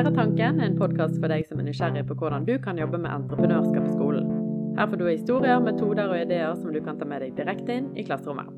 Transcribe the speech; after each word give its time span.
Læretanken 0.00 0.62
en 0.64 0.78
podkast 0.80 1.18
for 1.20 1.28
deg 1.28 1.42
som 1.44 1.58
er 1.60 1.66
nysgjerrig 1.66 2.06
på 2.08 2.14
hvordan 2.16 2.46
du 2.48 2.54
kan 2.64 2.78
jobbe 2.80 2.96
med 3.02 3.10
entreprenørskap 3.12 3.84
i 3.84 3.90
skolen. 3.92 4.30
Her 4.78 4.86
får 4.88 4.96
du 4.96 5.02
historier, 5.04 5.58
metoder 5.60 6.08
og 6.08 6.16
ideer 6.16 6.54
som 6.56 6.70
du 6.72 6.78
kan 6.80 6.96
ta 6.96 7.04
med 7.04 7.20
deg 7.20 7.34
direkte 7.36 7.74
inn 7.76 7.90
i 8.00 8.04
klasserommet. 8.08 8.48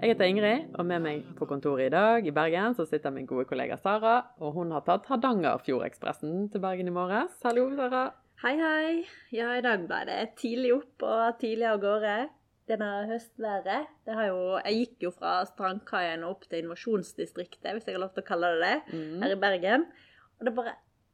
Jeg 0.00 0.14
heter 0.14 0.30
Ingrid, 0.30 0.70
og 0.80 0.86
med 0.88 1.02
meg 1.04 1.26
på 1.36 1.44
kontoret 1.50 1.90
i 1.90 1.92
dag 1.92 2.24
i 2.24 2.32
Bergen 2.32 2.72
så 2.78 2.86
sitter 2.88 3.12
min 3.12 3.28
gode 3.28 3.44
kollega 3.50 3.76
Sara. 3.76 4.14
Og 4.40 4.56
hun 4.56 4.72
har 4.72 4.80
tatt 4.86 5.10
Hardangerfjordekspressen 5.12 6.46
til 6.54 6.62
Bergen 6.64 6.88
i 6.88 6.94
morges. 6.94 7.34
Hallo, 7.44 7.66
Sara. 7.76 8.06
Hei, 8.40 8.54
hei. 8.56 8.94
Ja, 9.36 9.50
i 9.58 9.64
dag 9.66 9.84
ble 9.90 9.98
det 10.08 10.22
tidlig 10.40 10.70
opp 10.78 11.04
og 11.04 11.36
tidlig 11.42 11.66
av 11.68 11.82
gårde. 11.84 12.14
Denne 12.72 12.88
høstværet 13.10 13.90
det 14.08 14.16
har 14.16 14.30
jo, 14.30 14.56
Jeg 14.64 14.78
gikk 14.86 15.04
jo 15.04 15.12
fra 15.18 15.42
Strandkaien 15.52 16.24
opp 16.24 16.48
til 16.48 16.62
Innovasjonsdistriktet, 16.62 17.74
hvis 17.74 17.84
jeg 17.84 17.98
har 17.98 18.06
lov 18.06 18.14
til 18.16 18.24
å 18.24 18.30
kalle 18.32 18.54
det 18.56 18.64
det, 18.64 18.96
Mm. 18.96 19.20
her 19.20 19.36
i 19.36 19.38
Bergen. 19.44 19.86
Og 20.42 20.48
det 20.48 20.56
bare 20.56 20.72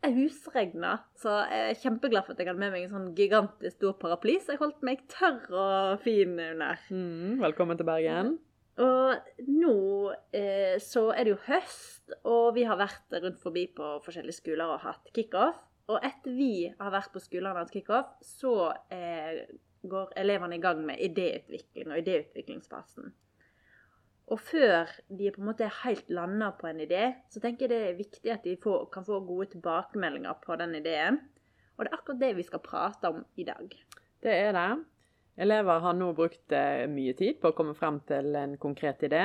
husregna. 0.09 0.95
Så 1.21 1.29
jeg 1.51 1.65
er 1.69 1.81
kjempeglad 1.83 2.25
for 2.25 2.33
at 2.33 2.39
jeg 2.41 2.49
hadde 2.49 2.63
med 2.63 2.73
meg 2.73 2.87
en 2.87 2.95
sånn 2.95 3.09
gigantisk 3.19 3.75
stor 3.77 3.99
paraply, 4.01 4.39
så 4.41 4.55
jeg 4.55 4.63
holdt 4.63 4.87
meg 4.89 5.03
tørr 5.13 5.51
og 5.53 5.99
fin 6.01 6.33
under. 6.41 6.81
Mm, 6.89 7.35
velkommen 7.43 7.77
til 7.77 7.89
Bergen. 7.91 8.39
Og 8.81 9.45
nå 9.45 9.75
eh, 10.33 10.81
så 10.81 11.11
er 11.13 11.29
det 11.29 11.35
jo 11.35 11.43
høst, 11.45 12.17
og 12.23 12.55
vi 12.57 12.65
har 12.71 12.81
vært 12.81 13.19
rundt 13.21 13.43
forbi 13.43 13.67
på 13.77 13.99
forskjellige 14.07 14.39
skoler 14.39 14.73
og 14.73 14.81
hatt 14.87 15.13
kickoff. 15.13 15.61
Og 15.93 16.01
etter 16.01 16.33
vi 16.33 16.53
har 16.73 16.95
vært 16.95 17.13
på 17.13 17.21
skolene 17.21 17.53
og 17.53 17.67
hatt 17.67 17.77
kickoff, 17.77 18.17
så 18.25 18.55
eh, 18.95 19.45
går 19.85 20.17
elevene 20.25 20.57
i 20.57 20.65
gang 20.65 20.81
med 20.89 21.05
idéutvikling 21.05 21.93
og 21.93 22.01
idéutviklingsfasen. 22.01 23.13
Og 24.29 24.41
før 24.45 24.91
de 25.09 25.31
på 25.33 25.41
en 25.41 25.49
måte 25.49 25.71
helt 25.83 26.11
landa 26.13 26.51
på 26.57 26.69
en 26.69 26.83
idé, 26.85 27.05
så 27.33 27.41
tenker 27.41 27.65
jeg 27.65 27.73
det 27.73 27.81
er 27.87 27.99
viktig 27.99 28.33
at 28.35 28.45
de 28.45 28.59
får, 28.61 28.89
kan 28.93 29.07
få 29.07 29.23
gode 29.25 29.49
tilbakemeldinger 29.55 30.37
på 30.43 30.57
den 30.61 30.77
ideen. 30.77 31.21
Og 31.77 31.85
det 31.85 31.93
er 31.93 31.97
akkurat 31.97 32.21
det 32.21 32.33
vi 32.37 32.45
skal 32.45 32.63
prate 32.65 33.13
om 33.13 33.23
i 33.41 33.47
dag. 33.49 33.73
Det 34.21 34.35
er 34.35 34.53
det. 34.57 34.71
Elever 35.39 35.81
har 35.81 35.95
nå 35.95 36.11
brukt 36.19 36.53
eh, 36.53 36.85
mye 36.91 37.15
tid 37.17 37.39
på 37.41 37.53
å 37.53 37.57
komme 37.57 37.77
frem 37.79 38.01
til 38.09 38.35
en 38.37 38.57
konkret 38.61 39.05
idé. 39.07 39.25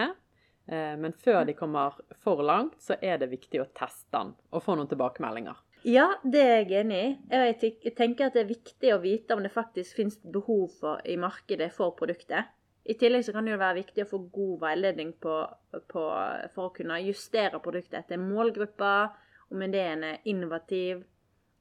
Eh, 0.69 0.93
men 1.01 1.15
før 1.19 1.41
de 1.49 1.57
kommer 1.57 1.97
for 2.23 2.45
langt, 2.45 2.77
så 2.79 2.95
er 3.01 3.17
det 3.19 3.31
viktig 3.33 3.63
å 3.63 3.69
teste 3.75 4.13
den 4.13 4.35
og 4.53 4.63
få 4.63 4.77
noen 4.77 4.91
tilbakemeldinger. 4.91 5.57
Ja, 5.83 6.13
det 6.23 6.43
er 6.47 6.59
jeg 6.61 6.85
enig 6.85 6.99
i. 7.01 7.07
Jeg 7.33 7.95
tenker 7.97 8.29
at 8.29 8.37
det 8.37 8.45
er 8.45 8.53
viktig 8.53 8.93
å 8.93 9.01
vite 9.03 9.35
om 9.35 9.41
det 9.43 9.51
faktisk 9.51 9.97
finnes 9.97 10.15
behov 10.21 10.69
for, 10.77 11.01
i 11.03 11.17
markedet 11.19 11.73
for 11.75 11.91
produktet. 11.97 12.53
I 12.83 12.97
tillegg 12.99 13.23
så 13.25 13.31
kan 13.31 13.45
det 13.47 13.53
jo 13.53 13.61
være 13.61 13.79
viktig 13.79 14.03
å 14.03 14.09
få 14.09 14.19
god 14.33 14.57
veiledning 14.65 15.13
på, 15.23 15.37
på, 15.71 16.03
for 16.55 16.65
å 16.65 16.73
kunne 16.75 16.99
justere 17.05 17.61
produktet 17.63 18.01
etter 18.01 18.19
målgruppa, 18.19 18.93
om 19.53 19.63
ideen 19.63 20.03
er 20.03 20.27
innovativ, 20.27 21.05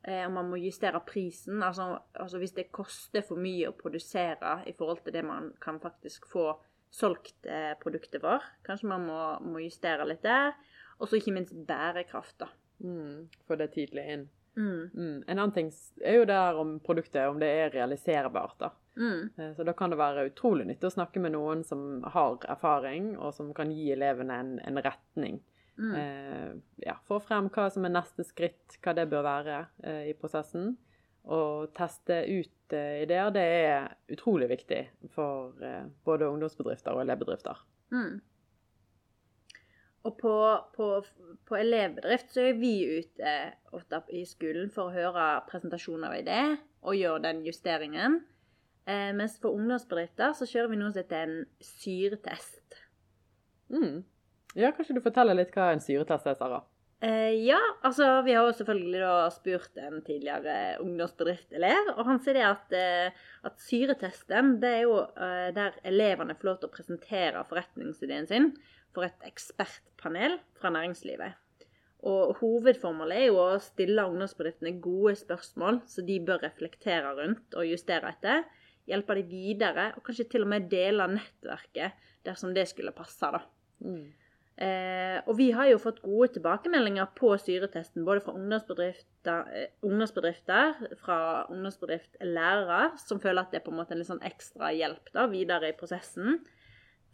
eh, 0.03 0.25
om 0.27 0.35
man 0.39 0.51
må 0.51 0.59
justere 0.59 0.99
prisen. 1.07 1.63
Altså, 1.63 1.93
altså 2.19 2.41
hvis 2.43 2.57
det 2.57 2.73
koster 2.75 3.23
for 3.27 3.39
mye 3.39 3.71
å 3.71 3.77
produsere 3.79 4.59
i 4.67 4.75
forhold 4.75 5.05
til 5.05 5.15
det 5.15 5.25
man 5.29 5.53
kan 5.63 5.79
faktisk 5.83 6.27
få 6.33 6.49
solgt 6.93 7.47
eh, 7.47 7.73
produktet 7.81 8.21
for. 8.25 8.43
Kanskje 8.67 8.91
man 8.91 9.07
må, 9.07 9.21
må 9.47 9.63
justere 9.63 10.07
litt 10.09 10.25
der. 10.27 10.57
Og 10.99 11.09
så 11.09 11.19
ikke 11.19 11.35
minst 11.35 11.55
bærekraft, 11.69 12.37
da. 12.43 12.51
Mm, 12.83 13.29
få 13.47 13.57
det 13.61 13.73
tidlig 13.77 14.05
inn. 14.17 14.27
Mm. 14.57 14.91
Mm. 14.95 15.25
En 15.27 15.39
annen 15.39 15.53
ting 15.57 15.71
er 16.05 16.19
jo 16.19 16.25
det 16.29 16.37
her 16.37 16.59
om 16.61 16.75
produktet, 16.85 17.29
om 17.29 17.39
det 17.41 17.49
er 17.49 17.71
realiserbart. 17.73 18.59
da. 18.61 18.71
Mm. 18.97 19.31
Eh, 19.39 19.53
Så 19.57 19.65
da 19.65 19.73
kan 19.73 19.91
det 19.91 19.99
være 19.99 20.27
utrolig 20.29 20.67
nyttig 20.67 20.91
å 20.91 20.95
snakke 20.97 21.21
med 21.21 21.33
noen 21.33 21.65
som 21.65 22.03
har 22.03 22.39
erfaring, 22.49 23.17
og 23.19 23.35
som 23.35 23.53
kan 23.55 23.73
gi 23.73 23.93
elevene 23.93 24.35
en, 24.41 24.59
en 24.61 24.83
retning. 24.85 25.41
Mm. 25.79 25.95
Eh, 25.95 26.51
ja, 26.85 26.99
Få 27.09 27.21
frem 27.25 27.49
hva 27.49 27.71
som 27.73 27.85
er 27.89 27.95
neste 27.95 28.25
skritt, 28.29 28.77
hva 28.85 28.93
det 28.95 29.09
bør 29.11 29.25
være 29.25 29.61
eh, 29.83 30.11
i 30.11 30.15
prosessen. 30.19 30.75
Og 31.25 31.71
teste 31.73 32.17
ut 32.27 32.75
eh, 32.75 33.03
ideer, 33.05 33.31
det 33.31 33.43
er 33.47 33.89
utrolig 34.11 34.49
viktig 34.51 34.83
for 35.15 35.55
eh, 35.63 35.85
både 36.05 36.29
ungdomsbedrifter 36.29 36.93
og 36.97 37.05
elevbedrifter. 37.05 37.61
Mm. 37.95 38.21
Og 40.03 40.17
på, 40.19 40.35
på, 40.75 40.89
på 41.47 41.57
elevbedrift 41.61 42.33
så 42.35 42.49
er 42.49 42.59
vi 42.59 42.75
ute 42.99 43.35
ofte 43.75 44.03
i 44.11 44.25
skolen 44.27 44.73
for 44.75 44.91
å 44.91 44.95
høre 44.95 45.27
presentasjoner 45.47 46.11
av 46.11 46.19
idé 46.19 46.41
og 46.83 46.99
gjøre 46.99 47.23
den 47.29 47.45
justeringen. 47.47 48.19
Eh, 48.83 49.13
mens 49.15 49.37
for 49.39 49.55
ungdomsbedrifter 49.55 50.35
så 50.35 50.49
kjører 50.49 50.73
vi 50.73 50.81
noe 50.81 50.91
som 50.91 51.05
heter 51.05 51.29
en 51.29 51.45
syretest. 51.63 52.81
Mm. 53.71 54.03
Ja, 54.59 54.73
Kanskje 54.75 54.99
du 54.99 55.05
forteller 55.05 55.39
litt 55.39 55.55
hva 55.55 55.71
en 55.73 55.85
syretest 55.85 56.27
er, 56.27 56.37
Sara? 56.41 56.65
Eh, 57.03 57.33
ja, 57.43 57.59
altså 57.83 58.21
vi 58.23 58.35
har 58.37 58.47
jo 58.47 58.55
selvfølgelig 58.55 59.01
da 59.03 59.31
spurt 59.35 59.79
en 59.83 60.03
tidligere 60.07 60.77
ungdomsbedriftelev, 60.85 61.95
og 61.97 62.05
han 62.07 62.21
sier 62.23 62.37
det 62.39 62.45
at, 62.47 62.77
eh, 62.79 63.25
at 63.49 63.57
syretesten 63.65 64.53
det 64.63 64.71
er 64.77 64.85
jo 64.85 65.01
eh, 65.11 65.49
der 65.57 65.81
elevene 65.89 66.37
får 66.39 66.51
lov 66.51 66.61
til 66.61 66.71
å 66.71 66.75
presentere 66.77 67.43
forretningsideen 67.49 68.31
sin 68.31 68.53
for 68.95 69.07
et 69.07 69.27
ekspertpanel 69.29 70.39
fra 70.61 70.73
næringslivet. 70.75 71.39
Og 72.03 72.35
hovedformålet 72.41 73.19
er 73.19 73.29
jo 73.29 73.39
å 73.39 73.61
stille 73.63 74.05
ungdomsbedriftene 74.11 74.75
gode 74.83 75.15
spørsmål 75.21 75.83
som 75.91 76.07
de 76.09 76.19
bør 76.27 76.43
reflektere 76.43 77.13
rundt 77.19 77.55
og 77.55 77.69
justere 77.69 78.11
etter. 78.11 78.43
Hjelpe 78.91 79.15
dem 79.15 79.29
videre, 79.31 79.93
og 79.95 80.03
kanskje 80.09 80.27
til 80.33 80.43
og 80.43 80.51
med 80.51 80.67
dele 80.73 81.07
nettverket 81.13 82.01
dersom 82.27 82.51
det 82.57 82.67
skulle 82.71 82.95
passe. 82.97 83.31
da. 83.31 83.45
Mm. 83.87 84.11
Eh, 84.63 85.19
og 85.25 85.37
vi 85.39 85.49
har 85.57 85.71
jo 85.71 85.79
fått 85.81 86.03
gode 86.05 86.29
tilbakemeldinger 86.35 87.09
på 87.17 87.31
syretesten, 87.41 88.05
både 88.05 88.21
fra 88.25 88.35
ungdomsbedrifter, 88.37 89.47
eh, 89.55 89.71
ungdomsbedrifter 89.87 90.75
fra 91.01 91.19
ungdomsbedriftlærere, 91.51 92.99
som 93.01 93.23
føler 93.23 93.43
at 93.43 93.55
det 93.55 93.63
er 93.63 93.65
på 93.65 93.73
en 93.73 93.79
måte 93.81 93.97
en 93.97 94.03
litt 94.03 94.11
sånn 94.11 94.27
ekstra 94.27 94.75
hjelp 94.77 95.09
da, 95.15 95.27
videre 95.33 95.71
i 95.71 95.79
prosessen. 95.79 96.43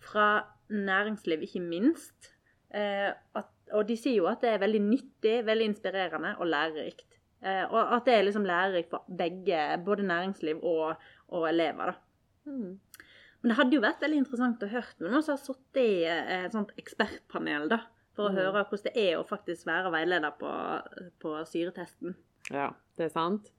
Fra 0.01 0.45
næringsliv, 0.71 1.43
ikke 1.47 1.61
minst. 1.65 2.33
Eh, 2.75 3.11
at, 3.37 3.49
og 3.73 3.87
de 3.89 3.97
sier 3.97 4.19
jo 4.21 4.27
at 4.31 4.41
det 4.45 4.51
er 4.55 4.61
veldig 4.63 4.81
nyttig, 4.85 5.39
veldig 5.47 5.71
inspirerende 5.73 6.35
og 6.39 6.47
lærerikt. 6.47 7.17
Eh, 7.43 7.65
og 7.71 7.95
at 7.97 8.05
det 8.09 8.15
er 8.19 8.27
liksom 8.27 8.47
lærerikt 8.49 8.91
for 8.91 9.05
begge, 9.19 9.63
både 9.85 10.03
næringsliv 10.07 10.63
og, 10.63 10.97
og 11.29 11.49
elever. 11.51 11.93
da. 11.95 12.51
Mm. 12.51 12.79
Men 13.43 13.53
det 13.53 13.57
hadde 13.61 13.77
jo 13.77 13.83
vært 13.85 14.01
veldig 14.03 14.19
interessant 14.19 14.63
å 14.67 14.71
høre 14.73 15.05
noen 15.05 15.23
som 15.23 15.37
har 15.37 15.43
sittet 15.45 15.79
i 15.85 16.03
eh, 16.11 16.45
et 16.49 16.55
sånt 16.57 16.73
ekspertpanel, 16.81 17.69
da. 17.71 17.83
For 18.19 18.27
å 18.27 18.33
Mm. 18.33 18.39
høre 18.41 18.65
hvordan 18.67 18.85
det 18.89 18.97
er 18.99 19.19
å 19.21 19.27
faktisk 19.29 19.67
være 19.69 19.93
veileder 19.95 20.33
på, 20.41 20.49
på 21.23 21.37
syretesten. 21.47 22.17
Ja, 22.51 22.73
det 22.99 23.05
er 23.07 23.13
sant. 23.15 23.53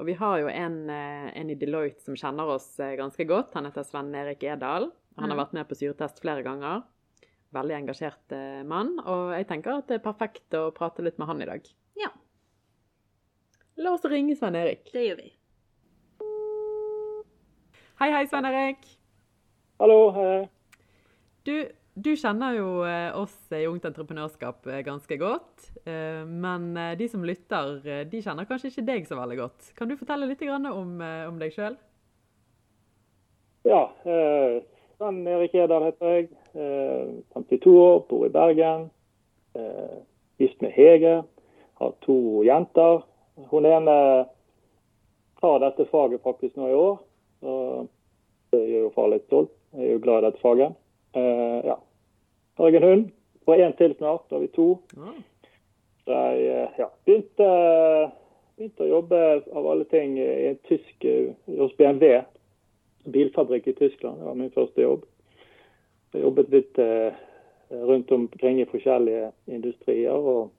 Og 0.00 0.06
vi 0.08 0.14
har 0.16 0.38
jo 0.40 0.48
en, 0.48 0.78
en 0.90 1.50
i 1.52 1.54
Deloitte 1.56 2.00
som 2.04 2.16
kjenner 2.16 2.48
oss 2.54 2.70
ganske 2.78 3.26
godt. 3.28 3.52
Han 3.56 3.68
heter 3.68 3.84
Sven 3.84 4.14
Erik 4.16 4.42
Edal. 4.48 4.88
Han 5.18 5.30
har 5.30 5.36
Mm. 5.36 5.44
vært 5.46 5.52
med 5.56 5.68
på 5.68 5.74
syretest 5.78 6.20
flere 6.20 6.42
ganger. 6.44 6.82
Veldig 7.54 7.76
engasjert 7.76 8.32
eh, 8.32 8.62
mann. 8.64 8.98
Og 9.00 9.32
jeg 9.32 9.46
tenker 9.48 9.78
at 9.78 9.86
det 9.88 9.94
er 10.00 10.04
perfekt 10.12 10.50
å 10.58 10.70
prate 10.74 11.02
litt 11.02 11.18
med 11.18 11.28
han 11.28 11.40
i 11.42 11.46
dag. 11.46 11.62
Ja. 11.96 12.10
La 13.78 13.92
oss 13.92 14.04
ringe 14.04 14.36
Sven 14.36 14.54
Erik. 14.56 14.90
Det 14.92 15.06
gjør 15.06 15.16
vi. 15.22 15.32
Hei, 18.00 18.10
hei, 18.12 18.26
Sven 18.28 18.44
Erik. 18.44 18.84
Hallo. 19.80 20.10
hei. 20.12 20.48
Du, 21.46 21.54
du 21.96 22.10
kjenner 22.18 22.56
jo 22.58 22.68
eh, 22.84 23.08
oss 23.16 23.34
i 23.56 23.62
Ungt 23.70 23.86
Entreprenørskap 23.88 24.66
eh, 24.68 24.82
ganske 24.84 25.16
godt. 25.20 25.70
eh, 25.86 26.24
Men 26.28 26.74
de 26.98 27.08
som 27.08 27.24
lytter, 27.24 27.78
de 28.10 28.20
kjenner 28.20 28.44
kanskje 28.48 28.68
ikke 28.72 28.84
deg 28.90 29.08
så 29.08 29.16
veldig 29.16 29.38
godt. 29.40 29.72
Kan 29.78 29.88
du 29.88 29.96
fortelle 29.96 30.28
litt 30.28 30.42
om, 30.44 31.00
om 31.00 31.38
deg 31.40 31.54
sjøl? 31.56 31.76
Ja, 33.66 33.80
eh, 34.04 34.60
Sven 34.96 35.26
Erik 35.26 35.54
Edal 35.54 35.84
heter 35.84 36.12
jeg. 36.14 36.28
Eh, 36.56 37.08
52 37.34 37.72
år, 37.80 37.98
bor 38.08 38.26
i 38.26 38.32
Bergen. 38.32 38.90
Eh, 39.54 39.98
gift 40.38 40.60
med 40.60 40.72
Hege. 40.72 41.22
Har 41.74 41.92
to 42.00 42.44
jenter. 42.44 43.02
Hun 43.50 43.66
ene 43.66 43.96
tar 45.40 45.58
dette 45.60 45.84
faget 45.90 46.22
faktisk 46.24 46.56
nå 46.56 46.68
i 46.68 46.74
år. 46.74 46.96
Så 47.40 47.52
det 48.50 48.62
gjør 48.70 48.86
jo 48.86 48.94
far 48.94 49.10
litt 49.12 49.26
stolt. 49.28 49.52
Jeg 49.76 49.84
er 49.84 49.92
jo 49.98 50.04
glad 50.06 50.22
i 50.22 50.26
dette 50.30 50.40
faget. 50.40 50.78
Eh, 51.12 51.58
ja. 51.68 51.76
Har 52.56 52.70
jeg 52.70 52.80
en 52.80 52.88
hund. 52.88 53.10
Får 53.44 53.62
én 53.66 53.76
til 53.76 53.94
snart, 53.98 54.24
da 54.30 54.38
har 54.38 54.46
vi 54.46 54.48
to. 54.56 54.68
Så 56.06 56.12
jeg 56.12 56.46
eh, 56.46 56.78
ja, 56.80 56.88
begynte, 57.04 57.50
begynte 58.56 58.86
å 58.86 58.88
jobbe 58.94 59.20
av 59.52 59.68
alle 59.74 59.84
ting 59.92 60.16
i 60.16 60.48
en 60.54 60.58
tysk 60.70 61.04
eh, 61.04 61.36
hos 61.60 61.76
BMW. 61.76 62.22
Bilfabrikk 63.12 63.66
i 63.66 63.72
Tyskland. 63.72 64.18
Det 64.18 64.24
var 64.24 64.34
min 64.34 64.50
første 64.50 64.82
jobb. 64.82 65.04
Jeg 66.14 66.22
jobbet 66.22 66.52
litt 66.52 66.78
eh, 66.80 67.16
rundt 67.70 68.12
omkring 68.12 68.60
i 68.60 68.68
forskjellige 68.70 69.30
industrier, 69.52 70.16
og 70.16 70.50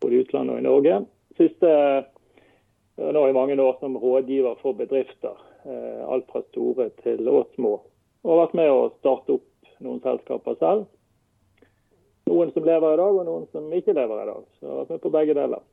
både 0.00 0.14
i 0.14 0.20
utlandet 0.24 0.54
og 0.54 0.60
i 0.60 0.66
Norge. 0.66 0.98
Siste 1.38 1.70
eh, 1.70 3.10
nå 3.16 3.24
i 3.28 3.36
mange 3.36 3.56
år 3.60 3.78
som 3.80 3.98
rådgiver 3.98 4.60
for 4.62 4.76
bedrifter. 4.78 5.40
Eh, 5.64 6.02
alt 6.08 6.28
fra 6.30 6.44
store 6.50 6.90
til 7.02 7.28
og 7.28 7.48
små. 7.56 7.78
Og 8.24 8.32
har 8.32 8.44
vært 8.44 8.58
med 8.60 8.72
å 8.72 8.92
starte 9.00 9.38
opp 9.38 9.72
noen 9.84 10.00
selskaper 10.04 10.60
selv. 10.60 10.86
Noen 12.30 12.52
som 12.54 12.64
lever 12.64 12.94
i 12.94 13.00
dag, 13.00 13.18
og 13.18 13.26
noen 13.28 13.48
som 13.52 13.72
ikke 13.74 13.96
lever 13.96 14.22
i 14.22 14.28
dag. 14.30 14.46
Så 14.56 14.64
jeg 14.64 14.72
har 14.72 14.78
vært 14.84 14.94
med 14.94 15.02
på 15.04 15.12
begge 15.12 15.34
deler. 15.36 15.66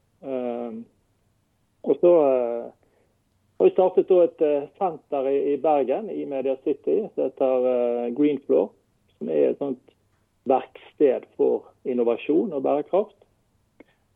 Og 1.87 1.95
så 2.01 2.11
har 3.61 3.65
vi 3.69 3.71
startet 3.71 4.11
et 4.11 4.71
senter 4.77 5.27
i 5.29 5.57
Bergen, 5.61 6.09
i 6.09 6.25
Media 6.25 6.55
City, 6.63 7.03
som 7.13 7.23
heter 7.23 8.09
Green 8.17 8.39
Floor. 8.45 8.71
Som 9.17 9.29
er 9.29 9.51
et 9.51 9.59
sånt 9.61 9.91
verksted 10.49 11.27
for 11.37 11.67
innovasjon 11.85 12.55
og 12.57 12.63
bærekraft. 12.65 13.17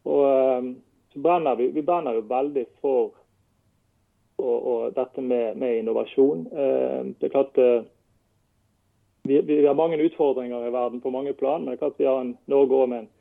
Og 0.09 0.71
så 1.13 1.21
brenner 1.21 1.55
vi, 1.55 1.67
vi 1.75 1.85
brenner 1.85 2.17
jo 2.17 2.25
veldig 2.29 2.65
for 2.81 3.13
og, 4.41 4.55
og 4.67 4.95
dette 4.97 5.21
med, 5.21 5.57
med 5.61 5.77
innovasjon. 5.79 6.47
Det 6.49 7.29
er 7.29 7.35
klart 7.35 7.61
vi, 9.25 9.41
vi, 9.41 9.61
har 9.65 9.77
mange 9.77 10.01
utfordringer 10.01 10.67
i 10.67 10.73
verden 10.73 11.01
på 11.01 11.13
mange 11.13 11.33
plan, 11.33 11.61
men 11.61 11.71
det 11.71 11.77
er 11.77 11.83
klart 11.85 12.01
vi 12.01 12.09
har 12.09 12.21
en 12.21 12.35
Norge 12.51 12.81
òg 12.81 12.89
med 12.89 13.03
en 13.03 13.11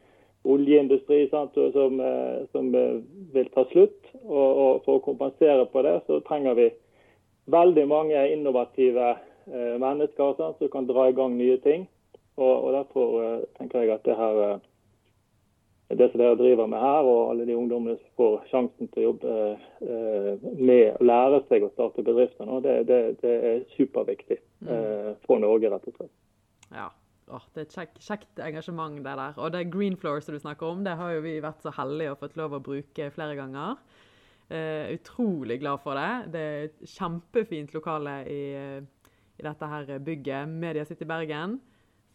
oljeindustri 0.45 1.29
sant, 1.31 1.55
som, 1.73 2.01
eh, 2.01 2.45
som, 2.53 2.75
eh, 2.75 3.01
vil 3.33 3.49
ta 3.55 3.65
slutt. 3.73 4.01
Og, 4.25 4.51
og, 4.57 4.83
For 4.85 4.99
å 4.99 5.05
kompensere 5.05 5.67
på 5.73 5.83
det, 5.83 6.01
så 6.07 6.21
trenger 6.29 6.55
vi 6.55 6.69
veldig 7.53 7.89
mange 7.89 8.29
innovative 8.33 9.17
eh, 9.51 9.75
mennesker 9.81 10.37
sant, 10.37 10.59
som 10.59 10.73
kan 10.73 10.87
dra 10.87 11.09
i 11.09 11.17
gang 11.17 11.37
nye 11.39 11.57
ting. 11.65 11.89
Og, 12.37 12.55
og 12.65 12.73
Derfor 12.73 13.43
tenker 13.59 13.85
jeg 13.85 13.95
at 13.95 14.05
det 14.05 14.17
her 14.19 14.61
det 15.89 16.11
som 16.11 16.21
dere 16.21 16.37
driver 16.37 16.67
med 16.67 16.81
her, 16.81 17.07
og 17.07 17.31
alle 17.31 17.47
de 17.47 17.57
ungdommene 17.57 17.97
som 17.99 18.11
får 18.17 18.37
sjansen 18.51 18.89
til 18.93 19.03
å 19.03 19.07
jobbe 19.11 19.35
eh, 19.85 20.45
med 20.57 20.97
å 20.97 21.07
lære 21.07 21.43
seg 21.49 21.67
å 21.67 21.71
starte 21.75 22.05
bedrifter 22.07 22.49
nå, 22.49 22.61
det, 22.65 22.77
det, 22.89 23.01
det 23.21 23.35
er 23.51 23.65
superviktig 23.77 24.39
mm. 24.65 24.71
eh, 24.75 25.11
for 25.27 25.43
Norge, 25.43 25.71
rett 25.71 25.89
og 25.91 25.99
slett. 25.99 26.15
Ja. 26.73 26.89
Åh, 27.33 27.45
det 27.55 27.63
er 27.63 27.69
et 27.69 27.77
kjekt, 27.77 28.01
kjekt, 28.05 28.33
engasjement, 28.45 28.99
det 29.05 29.15
der. 29.17 29.39
Og 29.41 29.53
det 29.55 29.63
Green 29.73 29.97
Floor 29.97 30.21
som 30.21 30.37
du 30.37 30.43
snakker 30.43 30.69
om, 30.69 30.83
det 30.85 30.97
har 31.01 31.15
jo 31.15 31.23
vi 31.25 31.39
vært 31.45 31.65
så 31.65 31.73
heldige 31.77 32.13
og 32.13 32.21
fått 32.21 32.37
lov 32.41 32.59
å 32.59 32.65
bruke 32.65 33.09
flere 33.15 33.39
ganger. 33.39 33.79
Uh, 34.51 34.93
utrolig 34.93 35.57
glad 35.63 35.81
for 35.81 35.97
det. 35.97 36.35
Det 36.35 36.43
er 36.45 36.67
et 36.67 36.93
kjempefint 36.99 37.73
lokale 37.73 38.19
i, 38.29 38.43
i 39.41 39.47
dette 39.47 39.71
her 39.71 39.97
bygget, 40.05 40.53
Media 40.53 40.85
City 40.85 41.09
Bergen, 41.09 41.57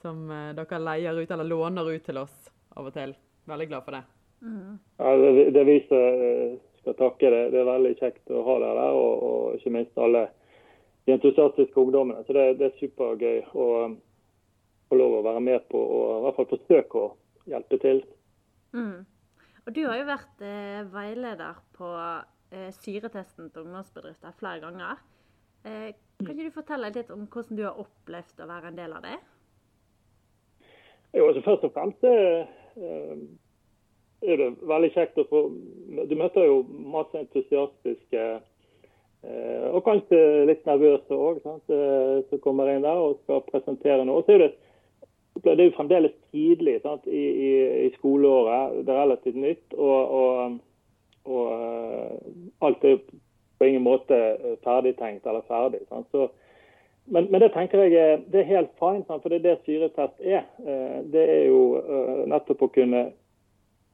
som 0.03 0.29
uh, 0.29 0.51
dere 0.57 0.83
leier 0.83 1.17
ut, 1.17 1.33
eller 1.33 1.49
låner 1.49 1.89
ut 1.89 2.05
til 2.05 2.21
oss 2.21 2.51
av 2.77 2.91
og 2.91 2.95
til. 2.95 3.17
Veldig 3.49 3.69
glad 3.71 3.85
for 3.87 3.97
det. 3.97 4.05
Mm. 4.41 4.77
Ja, 4.97 5.15
det, 5.17 5.51
det 5.51 5.63
vi 5.63 5.75
eh, 5.75 6.59
skal 6.79 6.95
takke. 6.95 7.31
Det, 7.31 7.41
det 7.51 7.59
er 7.59 7.71
veldig 7.71 7.95
kjekt 7.99 8.31
å 8.31 8.43
ha 8.45 8.59
dere 8.61 8.75
der, 8.77 8.99
og, 8.99 9.23
og, 9.29 9.57
ikke 9.57 9.73
minst 9.73 9.97
alle 9.99 10.27
de 11.07 11.15
entusiastiske 11.15 11.81
ungdommene. 11.81 12.23
Så 12.27 12.35
det, 12.37 12.45
det 12.59 12.69
er 12.69 12.77
supergøy 12.79 13.41
å 13.57 13.67
få 14.89 14.99
lov 14.99 15.19
å 15.19 15.23
være 15.25 15.43
med 15.45 15.65
på 15.71 15.79
og 15.79 16.03
i 16.17 16.25
hvert 16.25 16.39
fall 16.39 16.49
forsøke 16.51 17.03
å 17.03 17.07
hjelpe 17.49 17.79
til. 17.81 18.03
Mm. 18.75 19.05
Og 19.65 19.73
Du 19.75 19.83
har 19.85 19.99
jo 19.99 20.09
vært 20.09 20.45
eh, 20.45 20.81
veileder 20.93 21.59
på 21.77 21.89
eh, 21.97 22.69
syretesten 22.81 23.49
til 23.49 23.65
ungdomsbedrifter 23.65 24.37
flere 24.39 24.63
ganger. 24.63 25.03
Eh, 25.65 25.91
kan 26.19 26.33
ikke 26.33 26.47
du 26.49 26.55
fortelle 26.55 26.93
litt 26.95 27.11
om 27.13 27.27
hvordan 27.27 27.59
du 27.59 27.67
har 27.67 27.77
opplevd 27.81 28.41
å 28.43 28.49
være 28.49 28.71
en 28.71 28.79
del 28.79 28.95
av 28.97 29.05
det? 29.05 29.19
Jo, 31.13 31.29
altså 31.29 31.45
Først 31.45 31.69
og 31.69 31.73
fremst 31.73 32.05
Eh, 32.79 33.17
er 34.21 34.37
det 34.39 34.47
veldig 34.67 34.89
kjekt 34.93 35.19
å 35.19 35.25
få 35.29 35.41
Du 36.09 36.15
møter 36.19 36.47
jo 36.47 36.61
masse 36.91 37.15
entusiastiske 37.21 38.23
eh, 38.39 39.67
og 39.71 39.83
kanskje 39.87 40.19
litt 40.47 40.65
nervøse 40.67 41.15
òg, 41.15 41.39
eh, 41.43 42.19
som 42.29 42.41
kommer 42.43 42.71
inn 42.71 42.85
der 42.85 42.99
og 42.99 43.19
skal 43.23 43.43
presentere 43.47 44.05
noe. 44.07 44.23
Så 44.23 44.35
er 44.35 44.43
det, 44.45 44.51
det 45.43 45.59
er 45.59 45.69
jo 45.69 45.77
fremdeles 45.77 46.15
tidlig 46.31 46.79
sant, 46.81 47.07
i, 47.07 47.23
i, 47.47 47.51
i, 47.85 47.89
skoleåret. 47.97 48.85
Det 48.85 48.93
er 48.93 49.01
relativt 49.01 49.39
nytt. 49.39 49.77
Og, 49.77 50.11
og, 50.19 50.59
og 51.25 52.65
alt 52.65 52.85
er 52.85 53.01
på 53.59 53.67
ingen 53.67 53.83
måte 53.83 54.19
ferdigtenkt 54.63 55.27
eller 55.27 55.45
ferdig. 55.47 55.81
Sant? 55.89 56.07
Så 56.11 56.29
men, 57.09 57.27
men, 57.31 57.41
det 57.41 57.53
tenker 57.53 57.81
jeg 57.83 58.19
det 58.29 58.43
er 58.43 58.51
helt 58.51 58.75
fint, 58.79 59.07
for 59.09 59.31
det 59.31 59.39
er 59.39 59.47
det 59.47 59.55
syretest 59.65 60.21
er. 60.21 60.45
Eh, 60.61 60.99
det 61.11 61.25
er 61.25 61.43
jo 61.49 61.63
eh, 61.81 62.21
nettopp 62.29 62.67
å 62.67 62.73
kunne 62.73 63.07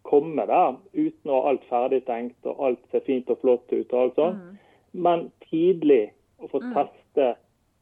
komme 0.06 0.46
der 0.46 0.76
uten 0.94 1.32
å 1.32 1.40
ha 1.40 1.54
alt 1.54 1.64
ferdig 1.70 2.04
tenkt 2.06 2.46
og 2.46 2.60
alt 2.68 2.82
ser 2.92 3.06
fint 3.08 3.32
og 3.32 3.40
flott 3.42 3.72
ut. 3.72 3.94
og 3.94 4.02
alt 4.02 4.20
sånt. 4.20 4.42
Mm. 4.44 4.60
Men 5.08 5.26
tidlig 5.48 6.04
å 6.44 6.52
få 6.52 6.62
mm. 6.62 6.76
teste 6.76 7.32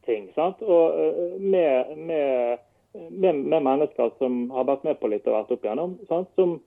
ting. 0.06 0.30
sant? 0.38 0.62
Og 0.62 1.02
eh, 1.02 1.34
med, 1.40 1.98
med, 1.98 2.62
med, 2.94 3.34
med, 3.34 3.62
mennesker 3.62 4.10
som 4.18 4.50
har 4.54 4.68
vært 4.68 4.84
med 4.86 5.00
på 5.00 5.10
litt 5.10 5.26
og 5.26 5.38
vært 5.38 5.52
opp 5.56 5.66
igjennom. 5.66 5.96
Sant? 6.10 6.30
Som 6.38 6.58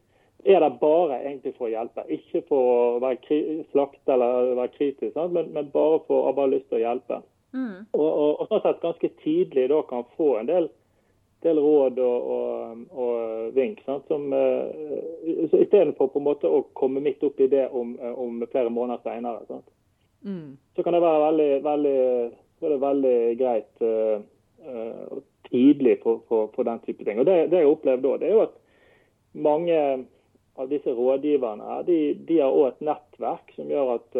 er 0.45 0.59
der 0.63 0.79
bare 0.81 1.21
egentlig 1.21 1.53
for 1.57 1.67
å 1.67 1.73
hjelpe. 1.73 2.05
Ikke 2.13 2.43
for 2.49 2.71
å 2.71 2.81
være 3.03 3.39
slakte 3.71 4.15
eller 4.15 4.53
være 4.59 4.73
kritisk, 4.75 5.15
men, 5.15 5.53
men, 5.55 5.71
bare 5.73 6.01
for 6.07 6.27
å 6.27 6.35
ha 6.37 6.49
lyst 6.49 6.67
til 6.69 6.81
å 6.81 6.83
hjelpe. 6.83 7.21
Mm. 7.55 7.87
Og, 7.95 8.07
og, 8.07 8.33
og, 8.41 8.43
sånn 8.51 8.65
sett 8.65 8.83
ganske 8.83 9.09
tidlig 9.23 9.69
da 9.71 9.79
kan 9.87 10.03
få 10.17 10.33
en 10.41 10.49
del, 10.49 10.67
del 11.45 11.61
råd 11.63 12.01
og, 12.03 12.27
og, 12.35 12.83
og 12.91 13.55
vink. 13.55 13.81
Sant? 13.87 14.05
Som, 14.11 14.27
uh, 14.35 15.47
Istedenfor 15.47 16.11
på 16.11 16.21
en 16.21 16.27
måte 16.27 16.51
å 16.51 16.65
komme 16.77 17.03
midt 17.03 17.23
opp 17.25 17.39
i 17.41 17.49
det 17.51 17.69
om, 17.71 17.95
om 18.13 18.43
flere 18.51 18.73
måneder 18.73 19.03
seinere. 19.07 19.61
Mm. 20.27 20.57
Så 20.75 20.83
kan 20.83 20.95
det 20.95 21.03
være 21.03 21.23
veldig, 21.23 21.51
veldig, 21.65 22.79
veldig 22.83 23.17
greit 23.39 23.87
uh, 23.87 24.19
uh, 24.67 25.17
tidlig 25.49 25.99
på, 26.03 26.17
på, 26.27 26.45
på, 26.53 26.63
den 26.67 26.79
type 26.85 27.05
ting. 27.05 27.19
Og 27.19 27.25
Det, 27.25 27.37
det 27.51 27.63
jeg 27.63 27.71
opplevde 27.71 28.13
òg, 28.13 28.23
er 28.23 28.35
jo 28.35 28.43
at 28.47 28.57
mange 29.37 29.79
av 30.57 30.69
disse 30.71 30.91
rådgiverne 30.93 31.81
de, 31.87 31.99
de 32.27 32.41
har 32.41 32.53
òg 32.53 32.71
et 32.71 32.85
nettverk 32.89 33.51
som 33.55 33.69
gjør 33.71 33.97
at 33.99 34.19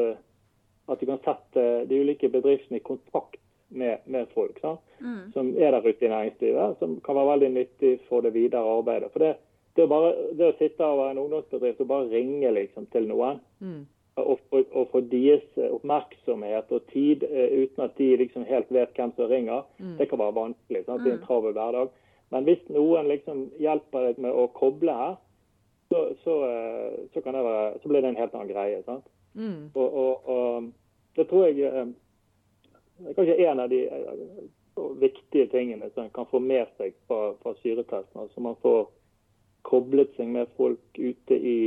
at 0.88 1.00
du 1.00 1.06
kan 1.06 1.20
sette 1.24 1.64
de 1.90 2.00
ulike 2.00 2.30
bedriftene 2.32 2.80
i 2.80 2.84
kontakt 2.84 3.40
med, 3.68 4.00
med 4.06 4.30
folk 4.34 4.60
mm. 4.64 5.34
som 5.34 5.52
er 5.58 5.72
der 5.76 5.88
ute 5.88 6.06
i 6.06 6.10
næringslivet, 6.10 6.78
som 6.80 7.00
kan 7.04 7.16
være 7.16 7.32
veldig 7.34 7.50
nyttig 7.50 7.94
for 8.08 8.24
det 8.24 8.34
videre 8.34 8.78
arbeidet. 8.78 9.12
For 9.12 9.20
det, 9.20 9.34
det, 9.76 9.88
bare, 9.92 10.14
det 10.40 10.48
å 10.48 10.56
sitte 10.60 10.88
over 10.88 11.12
en 11.12 11.20
ungdomsbedrift 11.26 11.84
og 11.84 11.90
bare 11.92 12.08
ringe 12.14 12.52
liksom, 12.56 12.88
til 12.94 13.10
noen, 13.10 13.42
mm. 13.60 13.82
Og, 14.18 14.88
få 14.92 15.02
deres 15.12 15.46
oppmerksomhet 15.70 16.72
og 16.74 16.90
tid 16.94 17.24
uh, 17.28 17.62
uten 17.64 17.86
at 17.86 17.98
de 17.98 18.10
liksom 18.24 18.48
helt 18.50 18.72
vet 18.74 18.96
hvem 18.98 19.14
som 19.16 19.32
ringer, 19.32 19.64
mm. 19.80 19.96
det 20.00 20.10
kan 20.10 20.20
være 20.20 20.36
vanskelig. 20.36 20.84
Sant? 20.86 21.04
Det 21.04 21.12
er 21.12 21.18
en 21.18 21.22
mm. 21.24 21.28
travel 21.28 21.56
hverdag. 21.58 21.94
Men 22.34 22.44
hvis 22.44 22.64
noen 22.74 23.08
liksom 23.08 23.46
hjelper 23.62 24.10
deg 24.10 24.24
med 24.26 24.36
å 24.36 24.50
koble 24.58 24.96
her, 24.96 25.16
så, 25.92 26.10
så, 26.24 26.40
uh, 26.44 27.14
det 27.14 27.24
være, 27.24 27.78
så 27.84 27.90
blir 27.90 28.04
det 28.04 28.12
en 28.12 28.20
helt 28.20 28.36
annen 28.36 28.52
greie. 28.52 28.82
sant? 28.84 29.08
Mm. 29.38 29.70
Og, 29.74 29.94
og, 29.94 30.30
og, 30.30 30.70
det 31.16 31.28
tror 31.30 31.48
jeg 31.48 31.66
eh, 31.66 31.88
er 33.06 33.18
kanskje 33.18 33.38
en 33.50 33.60
av 33.60 33.70
de 33.70 33.84
eh, 33.86 34.20
viktige 35.02 35.48
tingene 35.54 35.90
som 35.94 36.04
en 36.04 36.14
kan 36.14 36.28
få 36.30 36.40
med 36.40 36.70
seg 36.78 36.94
fra, 37.08 37.34
fra 37.42 37.54
syretesten. 37.62 38.22
Altså 38.22 38.42
man 38.42 38.58
får 38.62 38.88
koblet 39.68 40.14
seg 40.18 40.30
med 40.34 40.50
folk 40.58 41.00
ute 41.00 41.38
i, 41.38 41.60